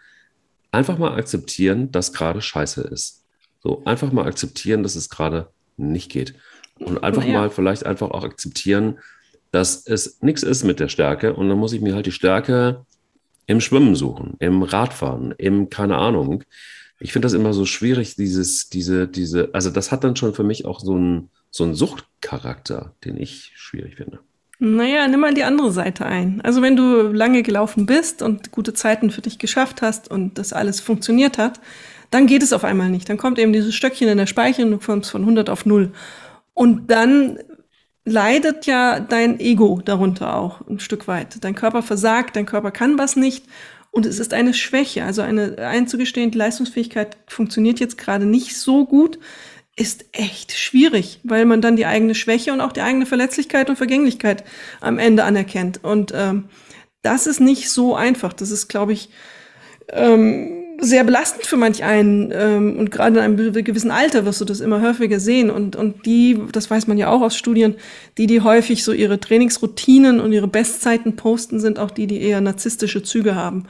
[0.71, 3.23] einfach mal akzeptieren, dass gerade scheiße ist.
[3.61, 6.35] So, einfach mal akzeptieren, dass es gerade nicht geht.
[6.79, 7.33] Und einfach ja.
[7.33, 8.99] mal vielleicht einfach auch akzeptieren,
[9.51, 11.33] dass es nichts ist mit der Stärke.
[11.33, 12.85] Und dann muss ich mir halt die Stärke
[13.45, 16.43] im Schwimmen suchen, im Radfahren, im, keine Ahnung
[16.99, 20.43] ich finde das immer so schwierig, dieses, diese, diese, also das hat dann schon für
[20.43, 24.19] mich auch so einen, so Suchtcharakter, den ich schwierig finde.
[24.59, 26.41] Naja, nimm mal die andere Seite ein.
[26.41, 30.53] Also wenn du lange gelaufen bist und gute Zeiten für dich geschafft hast und das
[30.53, 31.59] alles funktioniert hat,
[32.11, 33.09] dann geht es auf einmal nicht.
[33.09, 35.91] Dann kommt eben dieses Stöckchen in der Speicher und du kommst von 100 auf 0.
[36.53, 37.39] Und dann
[38.05, 41.43] leidet ja dein Ego darunter auch ein Stück weit.
[41.43, 43.45] Dein Körper versagt, dein Körper kann was nicht
[43.93, 45.05] und es ist eine Schwäche.
[45.05, 49.19] Also eine einzugestehen, die Leistungsfähigkeit funktioniert jetzt gerade nicht so gut,
[49.75, 53.75] ist echt schwierig, weil man dann die eigene Schwäche und auch die eigene Verletzlichkeit und
[53.75, 54.43] Vergänglichkeit
[54.81, 55.83] am Ende anerkennt.
[55.83, 56.45] Und ähm,
[57.03, 58.33] das ist nicht so einfach.
[58.33, 59.11] Das ist, glaube ich,
[59.89, 62.31] ähm, sehr belastend für manch einen.
[62.31, 65.49] Ähm, und gerade in einem gewissen Alter wirst du das immer häufiger sehen.
[65.49, 67.75] Und, und die, das weiß man ja auch aus Studien,
[68.17, 72.41] die, die häufig so ihre Trainingsroutinen und ihre Bestzeiten posten, sind auch die, die eher
[72.41, 73.65] narzisstische Züge haben.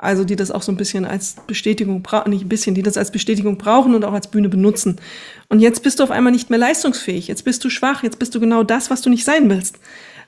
[0.00, 2.96] Also die das auch so ein bisschen als Bestätigung brauchen, nicht ein bisschen, die das
[2.96, 4.96] als Bestätigung brauchen und auch als Bühne benutzen.
[5.48, 8.32] Und jetzt bist du auf einmal nicht mehr leistungsfähig, jetzt bist du schwach, jetzt bist
[8.32, 9.80] du genau das, was du nicht sein willst.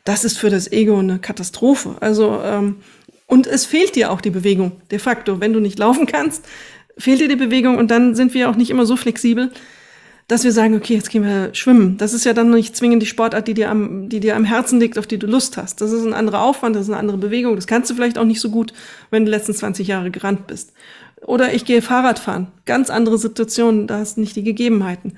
[0.05, 1.97] Das ist für das Ego eine Katastrophe.
[2.01, 2.77] Also ähm,
[3.31, 5.41] und es fehlt dir auch die Bewegung, de facto.
[5.41, 6.45] Wenn du nicht laufen kannst,
[6.99, 9.53] fehlt dir die Bewegung und dann sind wir auch nicht immer so flexibel,
[10.27, 11.97] dass wir sagen, okay, jetzt gehen wir schwimmen.
[11.97, 14.81] Das ist ja dann nicht zwingend die Sportart, die dir am, die dir am Herzen
[14.81, 15.81] liegt, auf die du Lust hast.
[15.81, 17.55] Das ist ein anderer Aufwand, das ist eine andere Bewegung.
[17.55, 18.73] Das kannst du vielleicht auch nicht so gut,
[19.11, 20.73] wenn du die letzten 20 Jahre gerannt bist.
[21.25, 22.49] Oder ich gehe Fahrrad fahren.
[22.67, 25.17] Ganz andere Situationen, da hast du nicht die Gegebenheiten.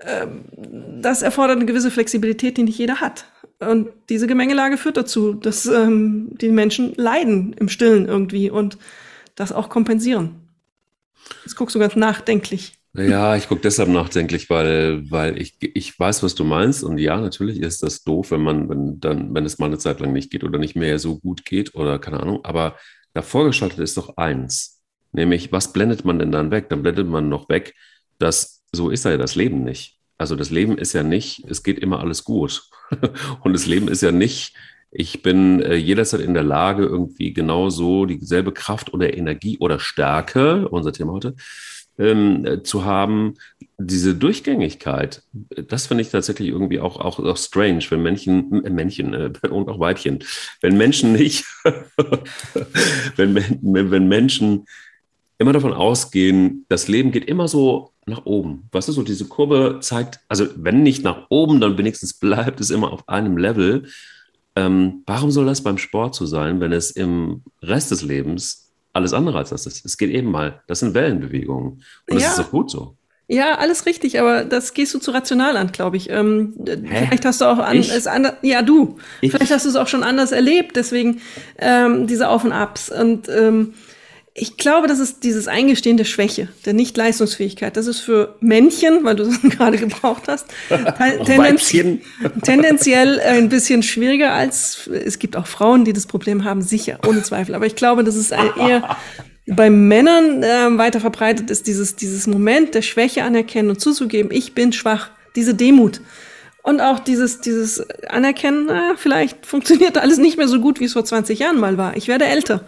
[0.00, 0.40] Ähm,
[1.00, 3.26] das erfordert eine gewisse Flexibilität, die nicht jeder hat.
[3.60, 8.78] Und diese Gemengelage führt dazu, dass ähm, die Menschen leiden im Stillen irgendwie und
[9.36, 10.36] das auch kompensieren.
[11.44, 12.74] Jetzt guckst du ganz nachdenklich.
[12.96, 16.84] Ja, ich gucke deshalb nachdenklich, weil, weil ich, ich weiß, was du meinst.
[16.84, 19.98] Und ja, natürlich ist das doof, wenn man, wenn dann, wenn es mal eine Zeit
[19.98, 22.44] lang nicht geht oder nicht mehr so gut geht oder keine Ahnung.
[22.44, 22.76] Aber
[23.12, 24.80] davor geschaltet ist doch eins.
[25.10, 26.68] Nämlich, was blendet man denn dann weg?
[26.68, 27.74] Dann blendet man noch weg,
[28.18, 29.98] dass so ist ja das Leben nicht.
[30.18, 32.62] Also das Leben ist ja nicht, es geht immer alles gut.
[33.42, 34.54] Und das Leben ist ja nicht,
[34.90, 40.68] ich bin äh, jederzeit in der Lage, irgendwie genauso dieselbe Kraft oder Energie oder Stärke,
[40.68, 41.34] unser Thema heute,
[41.98, 43.34] ähm, äh, zu haben,
[43.78, 49.14] diese Durchgängigkeit, das finde ich tatsächlich irgendwie auch, auch, auch strange, wenn Männchen, äh, Männchen
[49.14, 50.22] äh, und auch Weibchen,
[50.60, 51.44] wenn Menschen nicht,
[53.16, 54.66] wenn, wenn Menschen
[55.38, 58.68] immer davon ausgehen, das Leben geht immer so nach oben.
[58.72, 62.70] Was ist so, diese Kurve zeigt, also wenn nicht nach oben, dann wenigstens bleibt es
[62.70, 63.88] immer auf einem Level.
[64.56, 68.64] Ähm, warum soll das beim Sport so sein, wenn es im Rest des Lebens
[68.94, 69.84] alles andere als das ist.
[69.84, 71.72] Es geht eben mal, das sind Wellenbewegungen.
[71.72, 72.30] Und das ja.
[72.30, 72.96] ist auch gut so.
[73.26, 76.10] Ja, alles richtig, aber das gehst du zu rational an, glaube ich.
[76.10, 79.32] Ähm, vielleicht hast du auch an, es anders, ja du, ich?
[79.32, 81.22] vielleicht hast du es auch schon anders erlebt, deswegen
[81.58, 82.90] ähm, diese Auf und Abs.
[82.90, 83.74] Und ähm,
[84.36, 87.76] ich glaube, das ist dieses Eingestehen der Schwäche, der Nicht-Leistungsfähigkeit.
[87.76, 90.46] Das ist für Männchen, weil du es gerade gebraucht hast,
[91.24, 91.72] tendenz
[92.42, 97.22] tendenziell ein bisschen schwieriger als es gibt auch Frauen, die das Problem haben, sicher, ohne
[97.22, 97.54] Zweifel.
[97.54, 98.96] Aber ich glaube, das ist eher
[99.46, 104.54] bei Männern äh, weiter verbreitet ist, dieses, dieses Moment der Schwäche anerkennen und zuzugeben, ich
[104.54, 106.00] bin schwach, diese Demut.
[106.62, 110.94] Und auch dieses, dieses Anerkennen, na, vielleicht funktioniert alles nicht mehr so gut, wie es
[110.94, 111.94] vor 20 Jahren mal war.
[111.96, 112.64] Ich werde älter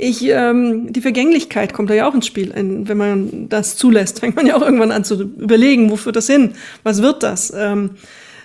[0.00, 2.52] ich, ähm, die Vergänglichkeit kommt da ja auch ins Spiel.
[2.54, 6.28] Wenn man das zulässt, fängt man ja auch irgendwann an zu überlegen, wo führt das
[6.28, 6.54] hin?
[6.84, 7.52] Was wird das?
[7.54, 7.96] Ähm,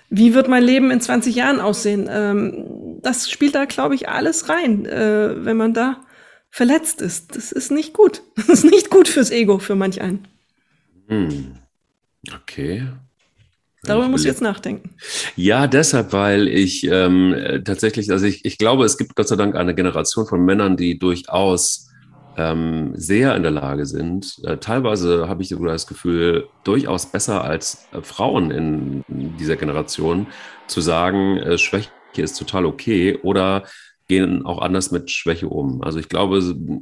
[0.10, 2.10] wie wird mein Leben in 20 Jahren aussehen?
[2.12, 6.02] Ähm, das spielt da, glaube ich, alles rein, äh, wenn man da
[6.50, 7.36] verletzt ist.
[7.36, 8.24] Das ist nicht gut.
[8.36, 10.28] Das ist nicht gut fürs Ego, für manch einen.
[11.08, 11.60] Hm.
[12.34, 12.88] Okay.
[13.84, 14.96] Darüber muss ich jetzt nachdenken.
[15.36, 19.56] Ja, deshalb, weil ich ähm, tatsächlich, also ich, ich glaube, es gibt Gott sei Dank
[19.56, 21.90] eine Generation von Männern, die durchaus
[22.38, 24.40] ähm, sehr in der Lage sind.
[24.44, 29.56] Äh, teilweise habe ich sogar das Gefühl, durchaus besser als äh, Frauen in, in dieser
[29.56, 30.28] Generation
[30.68, 33.64] zu sagen, äh, Schwäche ist total okay oder
[34.08, 35.82] gehen auch anders mit Schwäche um.
[35.82, 36.42] Also ich glaube,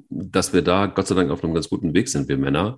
[0.10, 2.78] dass wir da Gott sei Dank auf einem ganz guten Weg sind, wir Männer.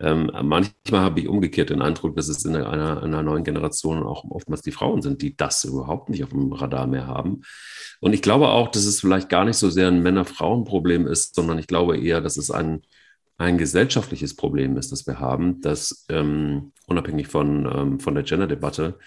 [0.00, 4.24] Ähm, manchmal habe ich umgekehrt den Eindruck, dass es in einer, einer, neuen Generation auch
[4.30, 7.42] oftmals die Frauen sind, die das überhaupt nicht auf dem Radar mehr haben.
[8.00, 11.58] Und ich glaube auch, dass es vielleicht gar nicht so sehr ein Männer-Frauen-Problem ist, sondern
[11.58, 12.82] ich glaube eher, dass es ein,
[13.38, 18.98] ein gesellschaftliches Problem ist, das wir haben, dass ähm, unabhängig von, ähm, von der Gender-Debatte,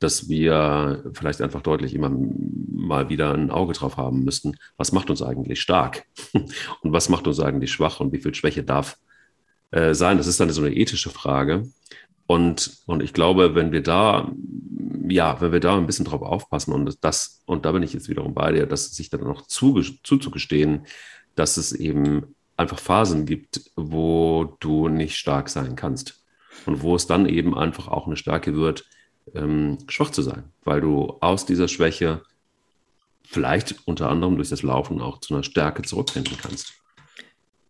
[0.00, 5.08] dass wir vielleicht einfach deutlich immer mal wieder ein Auge drauf haben müssten, was macht
[5.08, 8.98] uns eigentlich stark und was macht uns eigentlich schwach und wie viel Schwäche darf
[9.72, 10.18] äh, sein.
[10.18, 11.64] Das ist dann so eine ethische Frage.
[12.26, 14.30] Und, und ich glaube, wenn wir da,
[15.08, 18.08] ja, wenn wir da ein bisschen drauf aufpassen und das, und da bin ich jetzt
[18.08, 20.86] wiederum bei dir, dass sich dann noch zu, zuzugestehen,
[21.34, 26.22] dass es eben einfach Phasen gibt, wo du nicht stark sein kannst.
[26.66, 28.84] Und wo es dann eben einfach auch eine Stärke wird,
[29.34, 32.22] ähm, schwach zu sein, weil du aus dieser Schwäche
[33.24, 36.81] vielleicht unter anderem durch das Laufen auch zu einer Stärke zurückfinden kannst.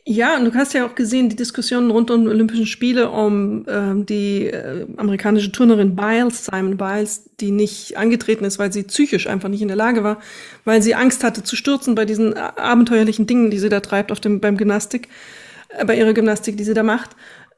[0.04, 4.04] Ja, und du hast ja auch gesehen, die Diskussionen rund um Olympischen Spiele um ähm,
[4.04, 9.48] die äh, amerikanische Turnerin Biles, Simon Biles, die nicht angetreten ist, weil sie psychisch einfach
[9.48, 10.20] nicht in der Lage war,
[10.64, 14.18] weil sie Angst hatte zu stürzen bei diesen abenteuerlichen Dingen, die sie da treibt auf
[14.18, 15.08] dem, beim Gymnastik,
[15.68, 17.10] äh, bei ihrer Gymnastik, die sie da macht,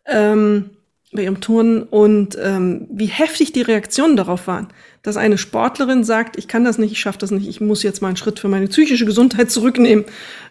[0.04, 0.68] ähm,
[1.12, 4.68] bei ihrem Turnen und ähm, wie heftig die Reaktionen darauf waren
[5.04, 8.00] dass eine Sportlerin sagt, ich kann das nicht, ich schaffe das nicht, ich muss jetzt
[8.00, 10.06] mal einen Schritt für meine psychische Gesundheit zurücknehmen.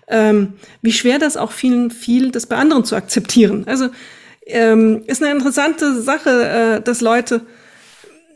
[0.08, 3.64] Ähm, wie schwer das auch vielen fiel, das bei anderen zu akzeptieren.
[3.68, 3.90] Also
[4.46, 6.30] ähm, ist eine interessante Sache,
[6.80, 7.42] äh, dass Leute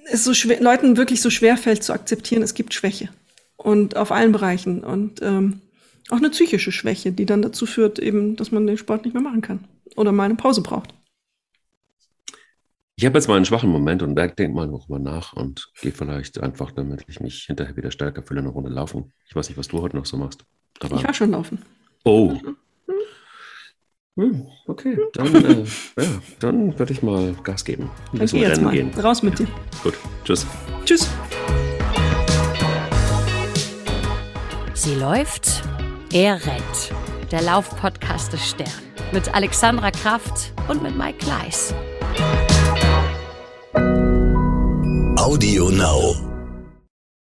[0.10, 3.10] es so schwer, Leuten wirklich so schwer fällt zu akzeptieren, es gibt Schwäche
[3.56, 5.62] und auf allen Bereichen und ähm,
[6.10, 9.22] auch eine psychische Schwäche, die dann dazu führt, eben, dass man den Sport nicht mehr
[9.22, 9.66] machen kann
[9.96, 10.94] oder mal eine Pause braucht.
[13.00, 16.42] Ich habe jetzt mal einen schwachen Moment und denke mal nochmal nach und gehe vielleicht
[16.42, 19.14] einfach, damit ich mich hinterher wieder stärker fühle, eine Runde laufen.
[19.28, 20.46] Ich weiß nicht, was du heute noch so machst.
[20.80, 21.62] Aber ich war schon laufen.
[22.04, 22.36] Oh.
[24.16, 25.64] Hm, okay, dann, äh,
[26.02, 26.08] ja,
[26.40, 27.92] dann würde ich mal Gas geben.
[28.14, 28.74] Ein bisschen rennen mal.
[28.74, 28.90] gehen.
[29.00, 29.48] Raus mit dir.
[29.84, 29.94] Gut,
[30.24, 30.48] tschüss.
[30.84, 31.08] Tschüss.
[34.74, 35.62] Sie läuft,
[36.12, 36.92] er rennt.
[37.32, 38.72] Der Laufpodcast des Stern.
[39.12, 41.76] Mit Alexandra Kraft und mit Mike Kleiss.
[45.28, 46.27] Audio Now.